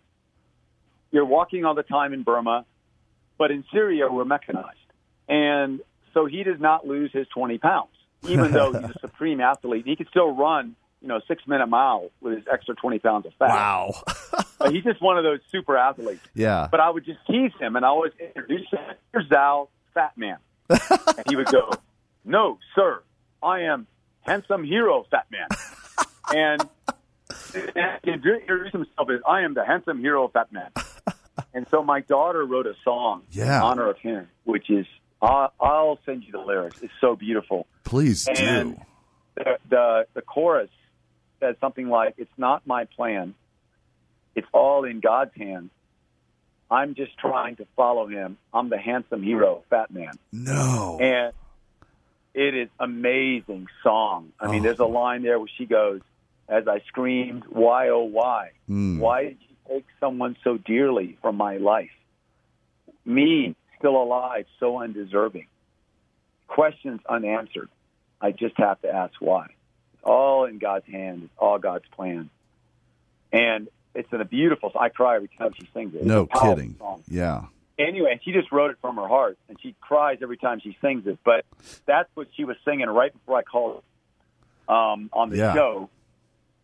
[1.11, 2.65] You're walking all the time in Burma,
[3.41, 4.77] but in Syria, we're mechanized.
[5.27, 5.79] And
[6.13, 7.89] so he does not lose his 20 pounds,
[8.29, 9.83] even though he's a supreme athlete.
[9.87, 13.33] He can still run, you know, six minute mile with his extra 20 pounds of
[13.39, 13.49] fat.
[13.49, 13.93] Wow.
[14.59, 16.21] But he's just one of those super athletes.
[16.35, 16.67] yeah.
[16.69, 18.79] But I would just tease him, and I always introduce him.
[19.11, 20.37] Here's Zal, fat man.
[20.69, 21.71] and he would go,
[22.23, 23.01] "No, sir,
[23.41, 23.87] I am
[24.19, 25.47] handsome hero, fat man."
[26.29, 26.69] and
[27.55, 30.69] and he introduced himself as, "I am the handsome hero, fat man."
[31.53, 33.57] And so my daughter wrote a song Yeah.
[33.57, 34.85] in honor of him, which is
[35.21, 36.81] I'll, I'll send you the lyrics.
[36.81, 37.67] It's so beautiful.
[37.83, 38.77] Please do.
[39.35, 40.69] The, the the chorus
[41.39, 43.33] says something like, "It's not my plan.
[44.35, 45.71] It's all in God's hands.
[46.69, 48.37] I'm just trying to follow Him.
[48.53, 50.97] I'm the handsome hero, fat man." No.
[51.01, 51.33] And
[52.33, 54.31] it is amazing song.
[54.39, 54.63] I mean, Oh.
[54.63, 56.01] there's a line there where she goes,
[56.49, 58.51] "As I screamed, why oh why?
[58.69, 58.99] Mm.
[58.99, 61.91] Why did you take someone so dearly from my life?
[63.05, 65.47] Me, still alive, so undeserving.
[66.47, 67.69] Questions unanswered.
[68.19, 69.45] I just have to ask why.
[69.93, 71.23] It's all in God's hand.
[71.23, 72.29] It's all God's plan.
[73.31, 74.71] And it's in a beautiful.
[74.79, 75.99] I cry every time she sings it.
[75.99, 76.75] It's no kidding.
[76.77, 77.45] song Yeah.
[77.79, 81.07] anyway, she just wrote it from her heart, and she cries every time she sings
[81.07, 81.17] it.
[81.23, 81.45] But
[81.85, 83.83] that's what she was singing right before I called
[84.67, 85.53] um, on the Yeah.
[85.53, 85.89] show.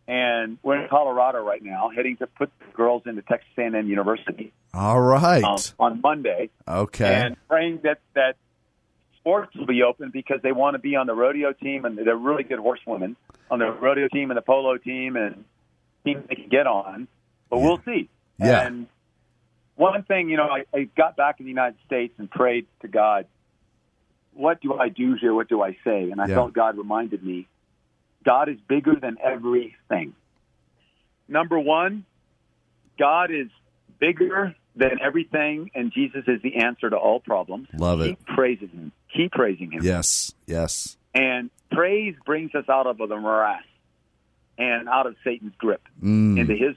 [0.08, 4.54] And we're in Colorado right now, heading to put the girls into Texas A&M University
[4.74, 5.44] All right.
[5.44, 7.14] um, on Monday, okay.
[7.14, 8.38] and praying that that
[9.18, 12.16] sports will be open because they want to be on the rodeo team, and they're
[12.16, 13.18] really good horsewomen
[13.52, 15.44] on the rodeo team and the polo team, and
[16.06, 17.10] team they can get on.
[17.50, 18.08] But we'll see.
[18.40, 18.66] Yeah.
[18.66, 18.88] And
[19.76, 22.88] one thing, you know, I, I got back in the United States and prayed to
[22.88, 23.26] God,
[24.34, 25.34] what do I do here?
[25.34, 26.12] What do I say?
[26.12, 26.36] And I Yeah.
[26.36, 27.48] felt God reminded me,
[28.28, 30.14] God is bigger than everything.
[31.30, 32.04] Number one,
[33.00, 33.48] God is
[34.00, 37.70] bigger than everything, and Jesus is the answer to all problems.
[37.74, 38.10] Love it.
[38.10, 38.92] Keep praising Him.
[39.16, 39.80] Keep praising Him.
[39.82, 40.34] Yes.
[40.46, 40.98] Yes.
[41.16, 43.64] And praise brings us out of the morass
[44.58, 46.38] and out of Satan's grip Mm.
[46.38, 46.76] into his.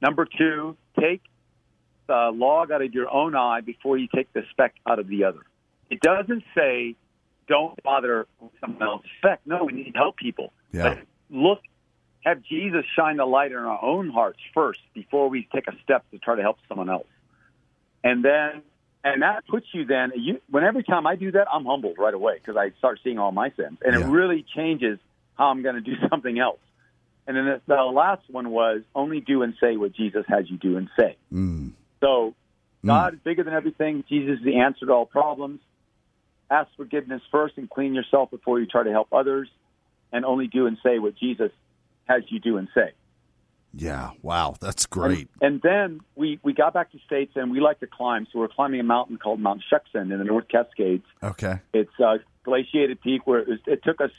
[0.00, 1.22] Number two, take
[2.06, 5.24] the log out of your own eye before you take the speck out of the
[5.24, 5.40] other.
[5.90, 6.94] It doesn't say
[7.46, 9.40] don't bother with someone else's speck.
[9.46, 10.52] No, we need to help people.
[10.72, 10.94] Yeah.
[10.94, 10.98] But
[11.30, 11.60] look,
[12.24, 16.04] have Jesus shine the light in our own hearts first before we take a step
[16.10, 17.06] to try to help someone else.
[18.02, 18.62] And then,
[19.02, 22.14] and that puts you then, you, when every time I do that, I'm humbled right
[22.14, 23.78] away because I start seeing all my sins.
[23.84, 24.06] And Yeah.
[24.06, 24.98] it really changes
[25.36, 26.58] how I'm going to do something else.
[27.26, 30.58] And then the, the last one was only do and say what Jesus has you
[30.58, 31.16] do and say.
[31.32, 31.72] Mm.
[32.00, 32.34] So
[32.84, 34.04] God is bigger than everything.
[34.08, 35.60] Jesus is the answer to all problems.
[36.54, 39.48] Ask forgiveness first and clean yourself before you try to help others.
[40.12, 41.50] And only do and say what Jesus
[42.04, 42.92] has you do and say.
[43.76, 44.10] Yeah.
[44.22, 44.54] Wow.
[44.60, 45.28] That's great.
[45.40, 48.28] And, and then we, we got back to States and we like to climb.
[48.32, 51.02] So we're climbing a mountain called Mount Shuksan in the North Cascades.
[51.20, 51.58] Okay.
[51.72, 54.12] It's a glaciated peak where it, was, it took us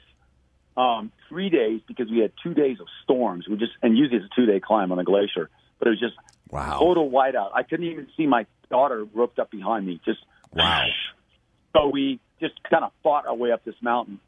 [0.75, 3.47] um, three days because we had two days of storms.
[3.47, 5.99] We just and usually it's a two day climb on a glacier, but it was
[6.01, 6.15] just
[6.51, 6.77] Wow.
[6.79, 7.51] total whiteout.
[7.55, 10.01] I couldn't even see my daughter roped up behind me.
[10.03, 10.19] Just
[10.51, 10.85] Wow.
[11.75, 14.19] So we just kind of fought our way up this mountain.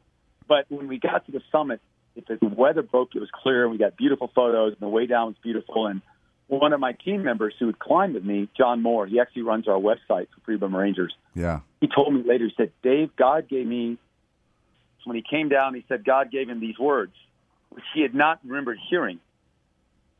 [0.46, 1.80] But when we got to the summit,
[2.16, 5.06] if the weather broke, it was clear, and we got beautiful photos, and the way
[5.06, 5.86] down was beautiful.
[5.86, 6.00] And
[6.48, 9.68] one of my team members who had climbed with me, John Moore, he actually runs
[9.68, 11.60] our website for Free Burma Rangers Yeah.
[11.80, 13.98] he told me later, he said, Dave, God gave me,
[15.04, 17.12] when he came down, he said, God gave him these words,
[17.70, 19.20] which he had not remembered hearing.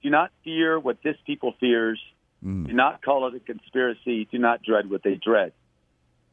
[0.02, 2.00] Do not fear what this people fears.
[2.44, 2.66] Mm.
[2.68, 4.28] Do not call it a conspiracy.
[4.30, 5.52] Do not dread what they dread.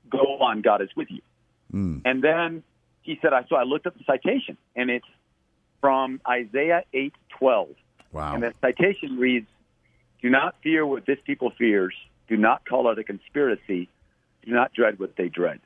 [0.10, 1.22] Go on, God is with you.
[1.76, 2.02] Mm.
[2.06, 2.64] And then
[3.02, 5.06] he said, I so I looked up the citation, and it's
[5.82, 7.70] from Isaiah eight twelve.
[8.12, 8.34] Wow.
[8.34, 9.48] And the citation reads,
[10.22, 11.94] Do not fear what this people fears.
[12.30, 13.90] Do not call it a conspiracy.
[14.46, 15.60] Do not dread what they dread.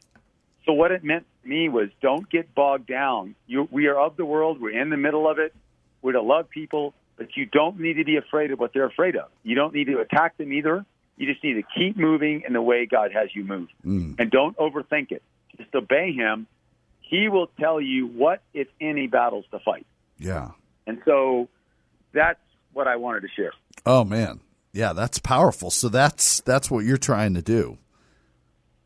[0.66, 3.36] So what it meant to me was don't get bogged down.
[3.48, 4.60] You, we are of the world.
[4.60, 5.54] We're in the middle of it.
[6.02, 9.16] We're to love people, but you don't need to be afraid of what they're afraid
[9.16, 9.30] of.
[9.44, 10.86] You don't need to attack them either.
[11.18, 13.68] You just need to keep moving in the way God has you move.
[13.86, 14.16] Mm.
[14.20, 15.22] And don't overthink it.
[15.60, 16.48] Just obey Him.
[17.02, 19.86] He will tell you what, if any, battles to fight.
[20.18, 20.52] Yeah.
[20.88, 21.48] And so
[22.14, 22.40] that's
[22.74, 23.54] what I wanted to share.
[23.86, 24.40] Oh man.
[24.74, 25.72] Yeah, that's powerful.
[25.72, 27.78] So that's that's what you're trying to do.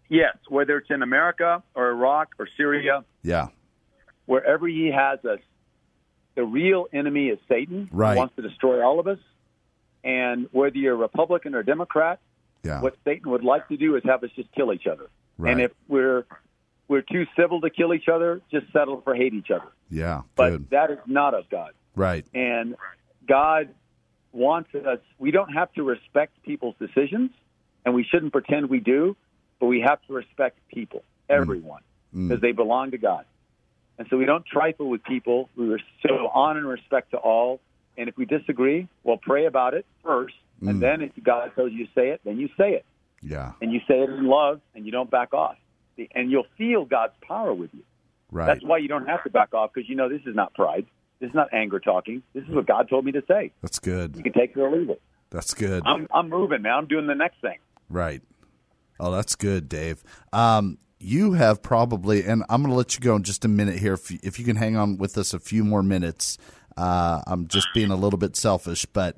[0.10, 3.48] Yes, whether it's in America or Iraq or Syria, Yeah.
[4.26, 5.40] wherever he has us,
[6.36, 8.18] the real enemy is Satan, Right.
[8.18, 9.20] wants to destroy all of us.
[10.04, 12.20] And whether you're Republican or Democrat,
[12.64, 12.80] Yeah.
[12.80, 15.08] What Satan would like to do is have us just kill each other.
[15.38, 15.52] Right.
[15.52, 16.24] And if we're
[16.88, 19.72] we're too civil to kill each other, just settle for hate each other.
[19.90, 20.22] Yeah.
[20.36, 20.70] But Good.
[20.72, 21.72] that is not of God.
[21.96, 22.26] Right.
[22.34, 22.76] And
[23.28, 23.70] God
[24.32, 25.00] wants us.
[25.20, 27.32] We don't have to respect people's decisions,
[27.86, 29.16] and we shouldn't pretend we do.
[29.60, 31.36] But we have to respect people, mm.
[31.36, 32.28] everyone, mm.
[32.28, 33.26] because they belong to God.
[33.98, 35.50] And so we don't trifle with people.
[35.56, 37.62] We are show honor and respect to all.
[37.98, 40.34] And if we disagree, well, pray about it first.
[40.62, 40.80] And mm.
[40.80, 42.86] then if God tells you to say it, then you say it.
[43.22, 43.54] Yeah.
[43.62, 45.56] And you say it in love, and you don't back off.
[46.14, 47.84] And you'll feel God's power with you.
[48.32, 48.48] Right.
[48.48, 50.86] That's why you don't have to back off because you know this is not pride.
[51.20, 52.24] This is not anger talking.
[52.34, 53.52] This is what God told me to say.
[53.62, 54.16] That's good.
[54.16, 55.02] You can take it or leave it.
[55.30, 55.84] That's good.
[55.86, 56.74] I'm I'm moving, man.
[56.74, 57.58] I'm doing the next thing.
[57.90, 58.22] Right.
[59.00, 60.04] Oh, that's good, Dave.
[60.32, 63.78] Um, you have probably, and I'm going to let you go in just a minute
[63.78, 63.94] here.
[63.94, 66.38] If you, if you can hang on with us a few more minutes,
[66.78, 69.18] uh, I'm just being a little bit selfish, but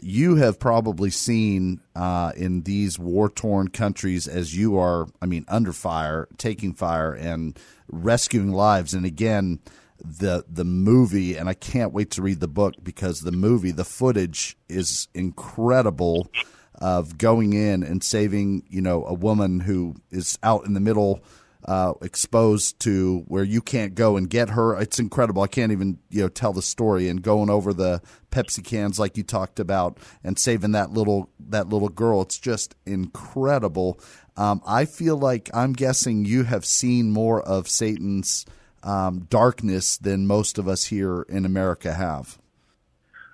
[0.00, 5.44] you have probably seen uh, in these war torn countries as you are, I mean,
[5.48, 8.94] under fire, taking fire, and rescuing lives.
[8.94, 9.60] And again,
[10.04, 13.84] the the movie, and I can't wait to read the book because the movie, the
[13.84, 16.30] footage is incredible
[16.74, 21.22] of going in and saving, you know, a woman who is out in the middle,
[21.64, 24.78] uh, exposed to where you can't go and get her.
[24.80, 25.42] It's incredible.
[25.42, 29.16] I can't even, you know, tell the story and going over the Pepsi cans like
[29.16, 32.22] you talked about and saving that little that little girl.
[32.22, 34.00] It's just incredible.
[34.36, 38.46] Um, I feel like I'm guessing you have seen more of Satan's
[38.82, 42.38] um, darkness than most of us here in America have.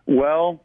[0.06, 0.60] Well,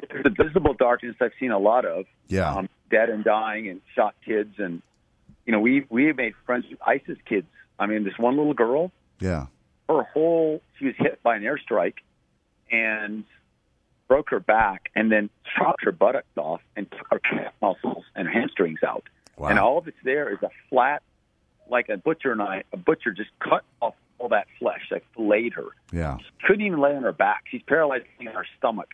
[0.00, 2.06] the visible darkness I've seen a lot of.
[2.28, 2.54] Yeah.
[2.54, 4.80] Um, dead and dying and shot kids and
[5.46, 7.46] you know, we we made friends with ISIS kids.
[7.78, 9.46] I mean, this one little girl, Yeah.
[9.88, 11.98] her whole she was hit by an airstrike
[12.70, 13.24] and
[14.08, 18.28] broke her back and then chopped her buttocks off and took her calf muscles and
[18.28, 19.04] hamstrings out.
[19.36, 19.48] Wow.
[19.48, 21.02] And all that's there is a flat
[21.68, 25.66] like a butcher knife a butcher just cut off all that flesh, like filleted her.
[25.92, 26.16] Yeah.
[26.46, 27.44] couldn't even lay on her back.
[27.50, 28.88] She's paralyzed in her stomach.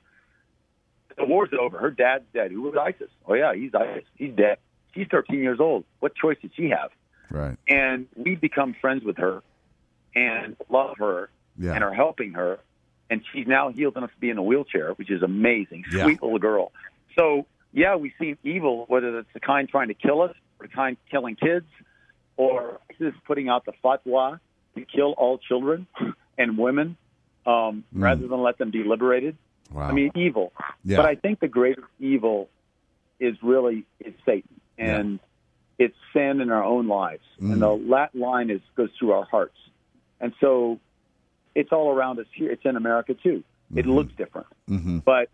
[1.17, 1.79] The war's over.
[1.79, 2.51] Her dad's dead.
[2.51, 3.11] Who was ISIS?
[3.27, 4.05] Oh yeah, he's ISIS.
[4.17, 4.59] He's dead.
[4.95, 5.85] She's 13 years old.
[6.01, 6.91] What choice did she have?
[7.31, 7.57] Right.
[7.69, 9.43] And we become friends with her
[10.15, 11.75] and love her Yeah.
[11.75, 12.59] and are helping her.
[13.11, 15.85] And she's now healed enough to be in a wheelchair, which is amazing.
[15.93, 16.05] Yeah.
[16.05, 16.73] Sweet little girl.
[17.19, 20.73] So yeah, we see evil, whether it's the kind trying to kill us or the
[20.73, 21.67] kind killing kids,
[22.37, 24.41] or ISIS putting out the fatwa
[24.75, 25.87] to kill all children
[26.39, 26.97] and women
[27.47, 29.37] um, rather than let them be liberated.
[29.71, 29.83] Wow.
[29.89, 30.53] I mean, evil.
[30.85, 30.99] Yeah.
[30.99, 32.49] But I think the greatest evil
[33.21, 35.19] is really is Satan, and
[35.79, 37.23] it's sin in our own lives.
[37.41, 37.53] Mm.
[37.53, 39.57] And the lat line is goes through our hearts,
[40.21, 40.79] and so
[41.55, 42.51] it's all around us here.
[42.51, 43.45] It's in America too.
[43.75, 45.29] It looks different, hmm but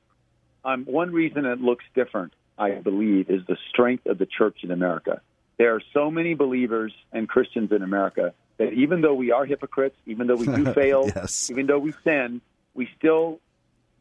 [0.65, 4.71] um, one reason it looks different, I believe, is the strength of the church in
[4.71, 5.21] America.
[5.57, 9.97] There are so many believers and Christians in America that even though we are hypocrites,
[10.07, 11.51] even though we do fail, Yes.
[11.51, 12.41] even though we sin,
[12.75, 13.41] we still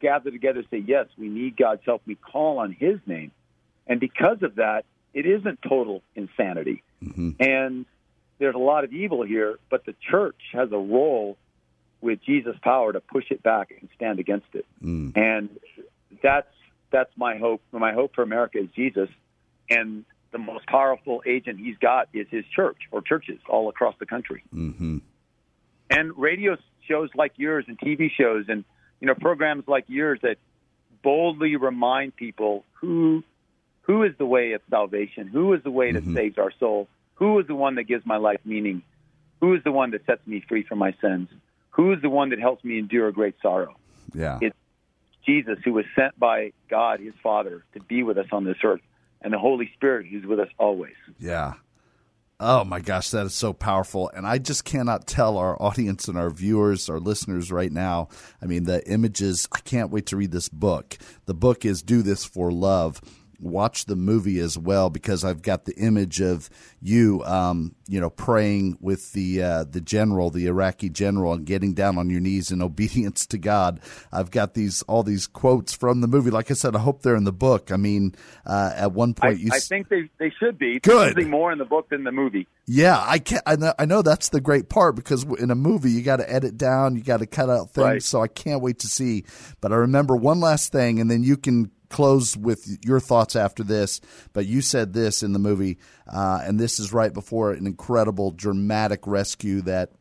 [0.00, 2.02] gather together and say, yes, we need God's help.
[2.06, 3.32] We call on His name.
[3.86, 6.82] And because of that, it isn't total insanity.
[7.40, 7.86] And
[8.38, 11.36] there's a lot of evil here, but the church has a role
[12.00, 14.66] with Jesus' power to push it back and stand against it.
[15.16, 15.48] And
[16.22, 16.46] that's
[16.90, 17.60] that's my hope.
[17.72, 19.08] My hope for America is Jesus,
[19.68, 24.06] and the most powerful agent he's got is his church or churches all across the
[24.06, 24.42] country.
[24.50, 24.98] hmm
[25.90, 28.64] And radio shows like yours and TV shows and
[29.00, 30.36] you know programs like yours that
[31.02, 33.22] boldly remind people who
[33.88, 36.14] who is the way of salvation, who is the way that mm-hmm.
[36.14, 38.82] saves our soul, who is the one that gives my life meaning,
[39.40, 41.28] who is the one that sets me free from my sins,
[41.70, 43.74] who is the one that helps me endure a great sorrow.
[44.14, 44.38] Yeah.
[44.42, 44.56] It's
[45.26, 48.82] Jesus who was sent by God, his Father, to be with us on this earth,
[49.22, 50.94] and the Holy Spirit who's with us always.
[51.18, 51.54] Yeah.
[52.40, 54.10] Oh my gosh, that is so powerful.
[54.14, 58.10] And I just cannot tell our audience and our viewers, our listeners right now.
[58.40, 60.98] I mean, the images, I can't wait to read this book.
[61.24, 63.00] The book is Do This for Love.
[63.40, 68.10] Watch the movie as well because I've got the image of you, um, you know,
[68.10, 72.50] praying with the uh, the general, the Iraqi general, and getting down on your knees
[72.50, 73.80] in obedience to God.
[74.12, 76.30] I've got these all these quotes from the movie.
[76.30, 77.70] Like I said, I hope they're in the book.
[77.70, 80.80] I mean, uh, at one I, point you I think they they should be.
[80.80, 81.16] Good.
[81.16, 82.48] There's more in the book than the movie.
[82.66, 85.90] Yeah, I can I know, I know that's the great part because in a movie
[85.90, 87.84] you got to edit down, you got to cut out things.
[87.84, 88.02] Right.
[88.02, 89.24] So I can't wait to see.
[89.60, 93.62] But I remember one last thing, and then you can close with your thoughts after
[93.62, 94.00] this.
[94.32, 98.30] But you said this in the movie, uh, and this is right before an incredible
[98.30, 99.92] dramatic rescue that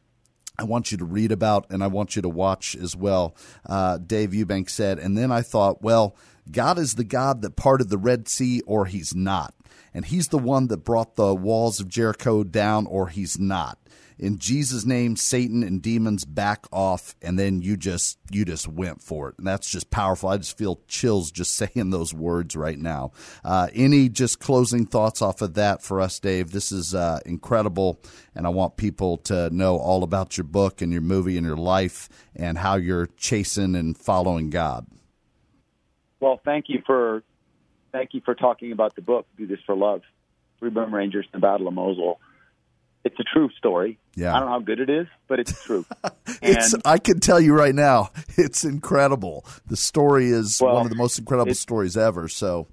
[0.59, 3.35] I want you to read about and I want you to watch as well.
[3.65, 6.15] Uh, Dave Eubank said, and then I thought, well,
[6.49, 9.53] God is the God that parted the Red Sea, or He's not.
[9.93, 13.77] And He's the one that brought the walls of Jericho down, or He's not
[14.19, 19.01] in Jesus' name, Satan and demons back off, and then you just you just went
[19.01, 20.29] for it, and that's just powerful.
[20.29, 23.11] I just feel chills just saying those words right now.
[23.43, 26.51] Uh, any just closing thoughts off of that for us, Dave?
[26.51, 27.99] This is uh, incredible,
[28.35, 31.57] and I want people to know all about your book and your movie and your
[31.57, 34.87] life and how you're chasing and following God.
[36.19, 37.21] Well, thank you for
[37.91, 39.27] thank you for talking about the book.
[39.37, 40.01] Do this for love.
[40.59, 42.19] Free Burma Rangers in the Battle of Mosul
[43.07, 43.97] it's a true story.
[44.15, 44.35] Yeah.
[44.35, 45.85] I don't know how good it is, but it's true.
[46.41, 49.45] it's I can tell you right now, it's incredible.
[49.67, 52.27] The story is well, one of the most incredible stories ever.
[52.27, 52.67] So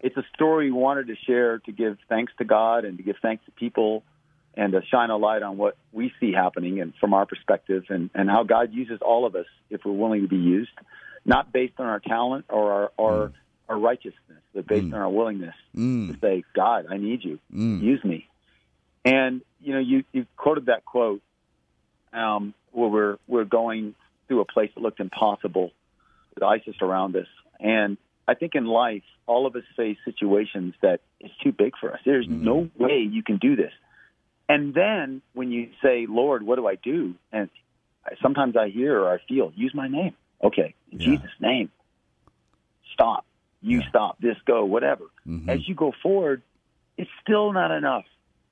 [0.00, 3.16] it's a story we wanted to share to give thanks to God and to give
[3.20, 4.04] thanks to people
[4.56, 8.10] and to shine a light on what we see happening and from our perspective and,
[8.14, 10.70] and how God uses all of us if we're willing to be used,
[11.24, 13.32] not based on our talent or our, or mm.
[13.68, 14.94] our righteousness, but based mm.
[14.94, 16.12] on our willingness mm.
[16.12, 17.40] to say, God, I need you.
[17.52, 17.82] Mm.
[17.82, 18.28] Use me.
[19.04, 21.22] And you know, you you quoted that quote
[22.12, 23.94] um, where we're we're going
[24.28, 25.70] through a place that looked impossible
[26.34, 27.26] with ISIS around us,
[27.60, 31.92] and I think in life, all of us face situations that is too big for
[31.92, 32.00] us.
[32.04, 32.44] There's mm-hmm.
[32.44, 33.72] no way you can do this.
[34.48, 37.14] And then when you say, Lord, what do I do?
[37.32, 37.48] And
[38.22, 40.14] sometimes I hear or I feel, use my name.
[40.42, 41.06] Okay, in yeah.
[41.06, 41.70] Jesus' name,
[42.92, 43.24] stop.
[43.62, 43.88] You yeah.
[43.88, 44.20] stop.
[44.20, 44.64] This go.
[44.64, 45.04] Whatever.
[45.26, 45.48] Mm-hmm.
[45.48, 46.42] As you go forward,
[46.98, 48.04] it's still not enough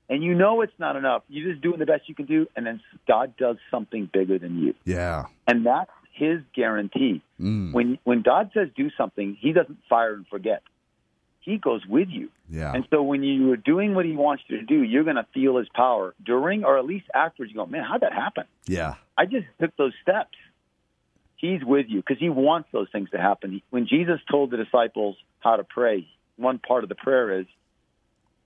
[0.09, 1.23] and you know it's not enough.
[1.29, 4.59] You're just doing the best you can do, and then God does something bigger than
[4.59, 4.73] you.
[4.85, 7.21] Yeah, and that's His guarantee.
[7.39, 7.73] Mm.
[7.73, 10.63] When when God says do something, He doesn't fire and forget.
[11.43, 12.29] He goes with you.
[12.49, 12.71] Yeah.
[12.73, 15.27] And so when you are doing what He wants you to do, you're going to
[15.33, 17.51] feel His power during, or at least afterwards.
[17.51, 18.45] You go, man, how'd that happen?
[18.65, 18.95] Yeah.
[19.17, 20.37] I just took those steps.
[21.35, 23.61] He's with you because He wants those things to happen.
[23.71, 27.45] When Jesus told the disciples how to pray, one part of the prayer is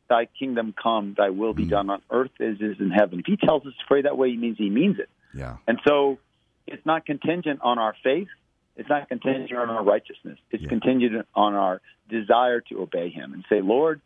[0.07, 1.69] thy kingdom come, thy will be mm.
[1.69, 3.19] done on earth as is in heaven.
[3.19, 5.09] If he tells us to pray that way, he means he means it.
[5.33, 5.57] Yeah.
[5.67, 6.19] And so
[6.65, 8.27] it's not contingent on our faith.
[8.75, 10.37] It's not contingent on our righteousness.
[10.51, 10.69] It's yeah.
[10.69, 14.01] contingent on our desire to obey him and say, Lord,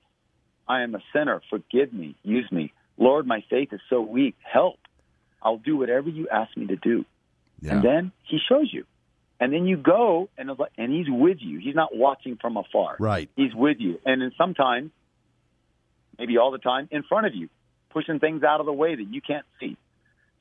[0.68, 1.42] I am a sinner.
[1.50, 2.16] Forgive me.
[2.24, 2.72] Use me.
[2.98, 4.36] Lord, my faith is so weak.
[4.42, 4.80] Help.
[5.42, 7.06] I'll do whatever you ask me to do.
[7.62, 7.74] Yeah.
[7.74, 8.86] And then he shows you.
[9.40, 11.60] And then you go and and he's with you.
[11.60, 12.96] He's not watching from afar.
[13.00, 13.28] Right.
[13.36, 14.00] He's with you.
[14.06, 14.92] And then sometimes
[16.22, 17.50] maybe all the time, in front of you,
[17.90, 19.76] pushing things out of the way that you can't see.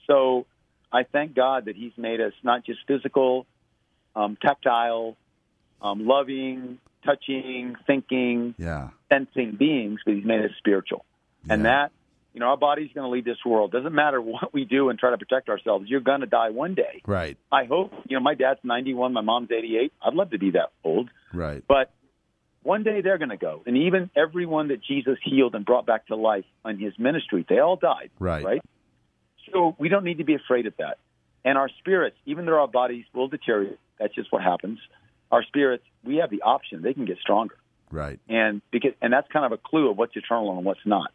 [0.06, 0.46] So
[0.92, 3.46] I thank God that He's made us not just physical,
[4.14, 5.16] um, tactile,
[5.80, 8.90] um, loving, touching, thinking, yeah.
[9.10, 11.06] sensing beings, but He's made us spiritual.
[11.46, 11.54] Yeah.
[11.54, 11.92] And that,
[12.34, 13.72] you know, our body's going to leave this world.
[13.72, 15.88] Doesn't matter what we do and try to protect ourselves.
[15.88, 17.00] You're going to die one day.
[17.06, 17.38] Right.
[17.50, 17.92] I hope.
[18.06, 19.94] You know, my dad's 91, my mom's 88.
[20.02, 21.08] I'd love to be that old.
[21.32, 21.64] Right.
[21.66, 21.90] But
[22.62, 23.62] one day they're going to go.
[23.66, 27.58] And even everyone that Jesus healed and brought back to life on his ministry, they
[27.58, 28.10] all died.
[28.18, 28.44] Right.
[28.44, 28.62] Right?
[29.52, 30.98] So we don't need to be afraid of that.
[31.44, 34.78] And our spirits, even though our bodies will deteriorate, that's just what happens.
[35.30, 37.56] Our spirits, we have the option; they can get stronger.
[37.90, 38.18] Right.
[38.28, 41.10] And because, and that's kind of a clue of what's eternal and what's not.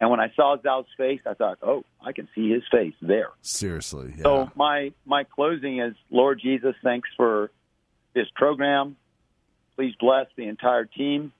[0.00, 3.30] And when I saw Zau's face, I thought, oh, I can see his face there.
[3.40, 4.12] Seriously.
[4.16, 4.22] Yeah.
[4.24, 7.50] So my my closing is, Lord Jesus, thanks for
[8.14, 8.96] this program.
[9.76, 11.32] Please bless the entire team.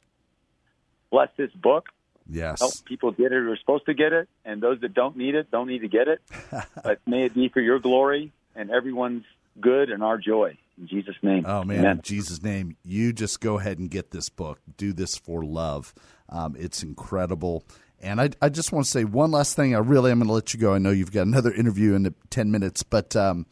[1.10, 1.86] Bless this book.
[2.28, 2.60] Yes.
[2.60, 5.34] Help people get it who are supposed to get it, and those that don't need
[5.34, 6.20] it don't need to get it.
[6.82, 9.24] but may it be for your glory and everyone's
[9.60, 10.56] good and our joy.
[10.78, 11.44] In Jesus' name.
[11.46, 11.78] Oh, man.
[11.78, 11.96] Amen.
[11.96, 14.60] In Jesus' name, you just go ahead and get this book.
[14.76, 15.94] Do this for love.
[16.28, 17.64] Um, it's incredible.
[18.00, 19.74] And I, I just want to say one last thing.
[19.74, 20.74] I really am going to let you go.
[20.74, 23.46] I know you've got another interview in 10 minutes, but um,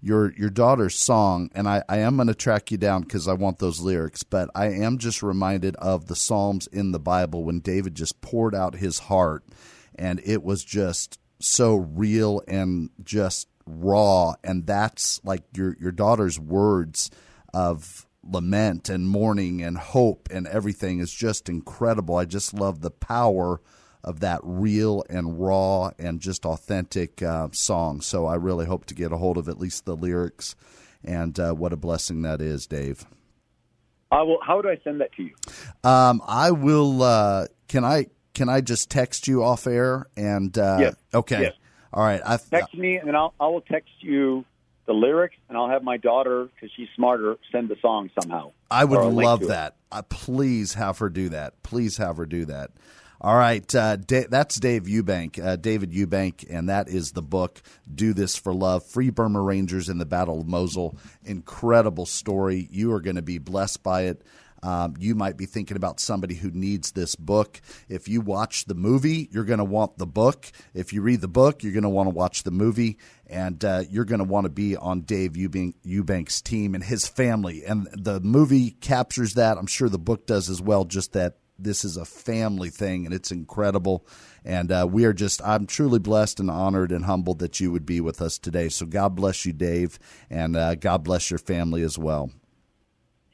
[0.00, 3.34] your your daughter's song, and I, I am going to track you down because I
[3.34, 4.22] want those lyrics.
[4.22, 8.54] But I am just reminded of the Psalms in the Bible when David just poured
[8.54, 9.44] out his heart,
[9.94, 14.34] and it was just so real and just raw.
[14.42, 17.10] And that's like your your daughter's words
[17.52, 22.16] of lament and mourning and hope and everything is just incredible.
[22.16, 23.60] I just love the power
[24.02, 28.00] of that real and raw and just authentic uh, song.
[28.00, 30.54] So I really hope to get a hold of at least the lyrics,
[31.04, 33.06] and uh, what a blessing that is, Dave.
[34.10, 34.38] I will.
[34.44, 35.34] How do I send that to you?
[35.84, 37.02] Um, I will.
[37.02, 38.06] Uh, can I?
[38.34, 40.06] Can I just text you off air?
[40.16, 40.94] And uh, yes.
[41.14, 41.54] okay, yes.
[41.92, 42.20] all right.
[42.24, 44.44] I, text me, and I'll I will text you
[44.86, 48.52] the lyrics, and I'll have my daughter because she's smarter send the song somehow.
[48.70, 49.76] I would love that.
[49.92, 51.62] Uh, please have her do that.
[51.62, 52.70] Please have her do that.
[53.22, 57.60] All right, uh, da- that's Dave Eubank, uh, David Eubank, and that is the book
[57.94, 62.66] "Do This for Love: Free Burma Rangers in the Battle of Mosul." Incredible story.
[62.70, 64.22] You are going to be blessed by it.
[64.62, 67.60] Um, you might be thinking about somebody who needs this book.
[67.88, 70.50] If you watch the movie, you're going to want the book.
[70.74, 72.98] If you read the book, you're going to want to watch the movie.
[73.26, 77.06] And uh, you're going to want to be on Dave Eubank, Eubank's team and his
[77.06, 77.64] family.
[77.64, 79.56] And the movie captures that.
[79.56, 83.14] I'm sure the book does as well, just that this is a family thing and
[83.14, 84.06] it's incredible.
[84.44, 87.86] And uh, we are just, I'm truly blessed and honored and humbled that you would
[87.86, 88.68] be with us today.
[88.68, 89.98] So God bless you, Dave,
[90.30, 92.30] and uh, God bless your family as well.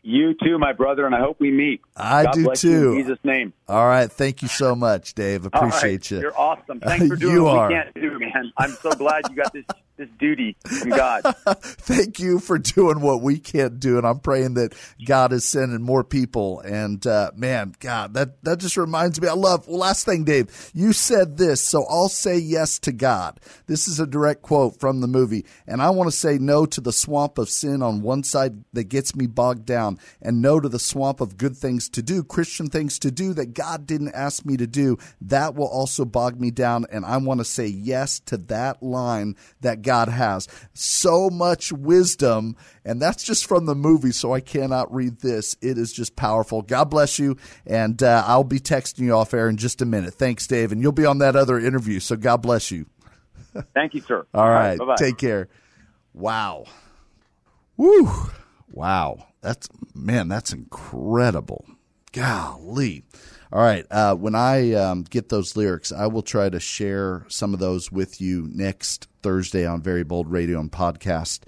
[0.02, 1.80] You too, my brother, and I hope we meet.
[1.96, 2.92] I God do too.
[2.92, 3.52] in Jesus' name.
[3.66, 4.10] All right.
[4.10, 5.44] Thank you so much, Dave.
[5.52, 6.20] Appreciate you.
[6.20, 6.78] You're awesome.
[6.78, 7.68] Thanks for doing you what are.
[7.68, 8.52] we can't do, man.
[8.56, 9.64] I'm so glad you got this
[9.96, 11.22] this duty from God.
[11.60, 14.74] Thank you for doing what we can't do, and I'm praying that
[15.04, 16.60] God is sending more people.
[16.60, 19.28] And uh, man, God, that that just reminds me.
[19.28, 19.66] I love.
[19.66, 23.40] Well, last thing, Dave, you said this, so I'll say yes to God.
[23.66, 26.80] This is a direct quote from the movie, and I want to say no to
[26.80, 30.68] the swamp of sin on one side that gets me bogged down, and no to
[30.68, 34.44] the swamp of good things to do, Christian things to do that God didn't ask
[34.44, 34.98] me to do.
[35.20, 39.36] That will also bog me down, and I want to say yes to that line
[39.60, 40.48] that God has.
[40.74, 45.56] So much wisdom, and that's just from the movie, so I cannot read this.
[45.62, 46.60] It is just powerful.
[46.60, 50.12] God bless you, and uh, I'll be texting you off air in just a minute.
[50.12, 52.84] Thanks, Dave, and you'll be on that other interview, so God bless you.
[53.72, 54.26] Thank you, sir.
[54.34, 55.48] All right, take care.
[56.12, 56.64] Wow.
[57.76, 58.10] Woo.
[58.70, 59.26] Wow.
[59.42, 61.64] That's, man, that's incredible.
[62.12, 63.04] Golly.
[63.52, 63.86] All right.
[63.90, 67.92] Uh, when I um, get those lyrics, I will try to share some of those
[67.92, 71.40] with you next Thursday on Very Bold Radio and podcast.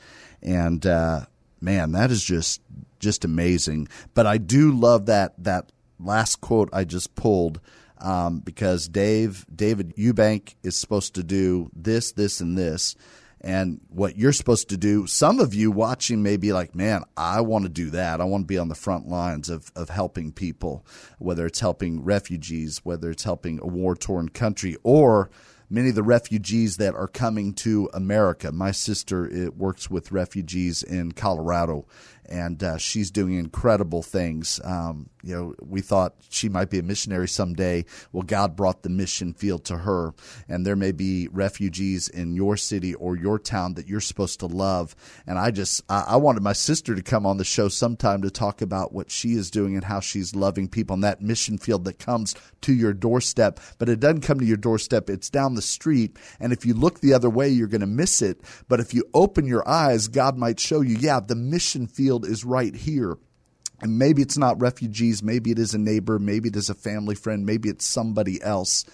[0.43, 1.27] And uh,
[1.61, 2.61] man, that is just
[2.99, 3.87] just amazing.
[4.15, 5.71] But I do love that that
[6.01, 7.61] last quote I just pulled
[7.99, 12.97] um, because Dave David Eubank is supposed to do this, this, and this
[13.41, 15.07] and what you're supposed to do.
[15.07, 18.21] Some of you watching may be like, man, I want to do that.
[18.21, 20.85] I want to be on the front lines of, of helping people,
[21.21, 25.31] whether it's helping refugees, whether it's helping a war torn country, or
[25.71, 28.53] many of the refugees that are coming to America.
[28.53, 31.87] My sister it works with refugees in Colorado,
[32.29, 34.61] and uh, she's doing incredible things.
[34.65, 37.85] Um, you know, we thought she might be a missionary someday.
[38.13, 40.15] Well, God brought the mission field to her,
[40.49, 44.47] and there may be refugees in your city or your town that you're supposed to
[44.47, 44.95] love.
[45.27, 48.31] And I just, I, I wanted my sister to come on the show sometime to
[48.31, 51.85] talk about what she is doing and how she's loving people in that mission field
[51.85, 53.61] that comes to your doorstep.
[53.79, 56.17] But it doesn't come to your doorstep; it's down the street.
[56.41, 58.41] And if you look the other way, you're going to miss it.
[58.69, 62.45] But if you open your eyes, God might show you, yeah, the mission field is
[62.45, 63.17] right here.
[63.81, 67.15] And maybe it's not refugees, maybe it is a neighbor, maybe it is a family
[67.15, 68.85] friend, maybe it's somebody else.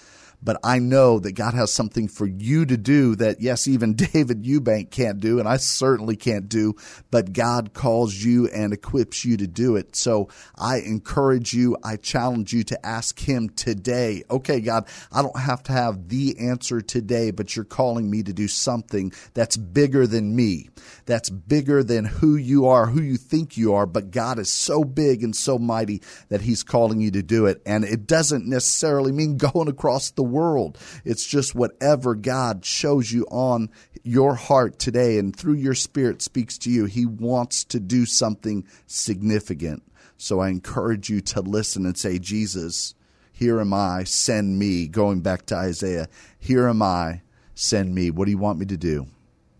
[0.45, 4.45] But I know that God has something for you to do that, yes, even David
[4.45, 6.74] Eubank can't do, and I certainly can't do,
[7.11, 9.97] but God calls you and equips you to do it.
[9.97, 15.38] So I encourage you, I challenge you to ask Him today, okay, God, I don't
[15.38, 20.07] have to have the answer today, but you're calling me to do something that's bigger
[20.07, 20.68] than me,
[21.07, 24.84] that's bigger than who you are, who you think you are, but God is so
[24.84, 27.62] big and so mighty that He's calling you to do it.
[27.64, 30.78] And it doesn't necessarily mean going across the world.
[31.05, 33.70] It's just whatever God shows you on
[34.03, 36.85] your heart today and through your spirit speaks to you.
[36.87, 39.82] He wants to do something significant.
[40.16, 42.95] So I encourage you to listen and say, Jesus,
[43.32, 44.87] here am I, send me.
[44.89, 46.09] Going back to Isaiah,
[46.39, 47.22] here am I,
[47.55, 48.11] send me.
[48.11, 49.07] What do you want me to do?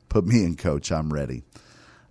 [0.09, 0.93] Put me in, coach.
[0.93, 1.43] I'm ready.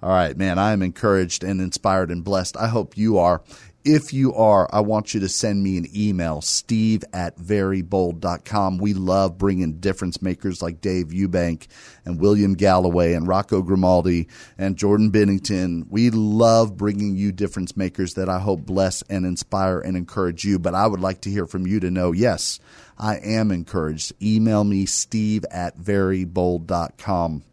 [0.02, 2.58] All right, man, I am encouraged and inspired and blessed.
[2.58, 3.42] I hope you are.
[3.86, 8.78] If you are, I want you to send me an email, steve at verybold.com.
[8.78, 11.68] We love bringing difference makers like Dave Eubank
[12.06, 15.88] and William Galloway and Rocco Grimaldi and Jordan Binnington.
[15.90, 20.60] We love bringing you difference makers that I hope bless and inspire and encourage you.
[20.60, 22.62] But I would like to hear from you to know, yes,
[22.98, 24.14] I am encouraged.
[24.22, 27.44] Email me, steve at verybold.com.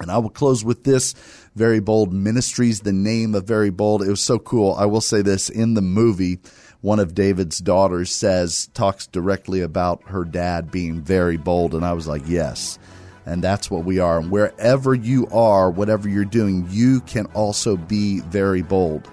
[0.00, 1.14] And I will close with this
[1.54, 4.02] Very Bold Ministries, the name of Very Bold.
[4.02, 4.74] It was so cool.
[4.74, 6.40] I will say this in the movie,
[6.80, 11.74] one of David's daughters says, talks directly about her dad being very bold.
[11.74, 12.78] And I was like, yes.
[13.24, 14.18] And that's what we are.
[14.18, 19.06] And wherever you are, whatever you're doing, you can also be very bold.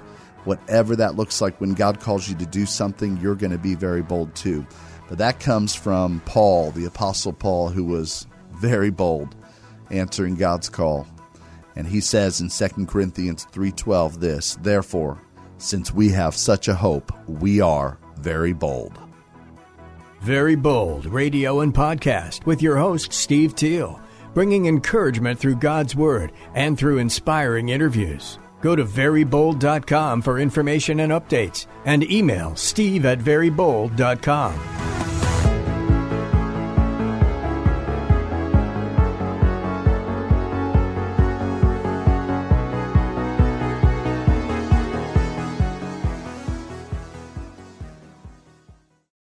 [0.45, 3.75] Whatever that looks like, when God calls you to do something, you're going to be
[3.75, 4.65] very bold too.
[5.07, 9.35] But that comes from Paul, the Apostle Paul, who was very bold
[9.91, 11.07] answering God's call.
[11.75, 15.21] And he says in 2 Corinthians 3:12 this, therefore,
[15.57, 18.97] since we have such a hope, we are very bold.
[20.21, 24.01] Very Bold Radio and Podcast with your host, Steve Teal,
[24.33, 28.37] bringing encouragement through God's Word and through inspiring interviews.
[28.61, 35.08] Go to verybold.com for information and updates and email steve at verybold.com.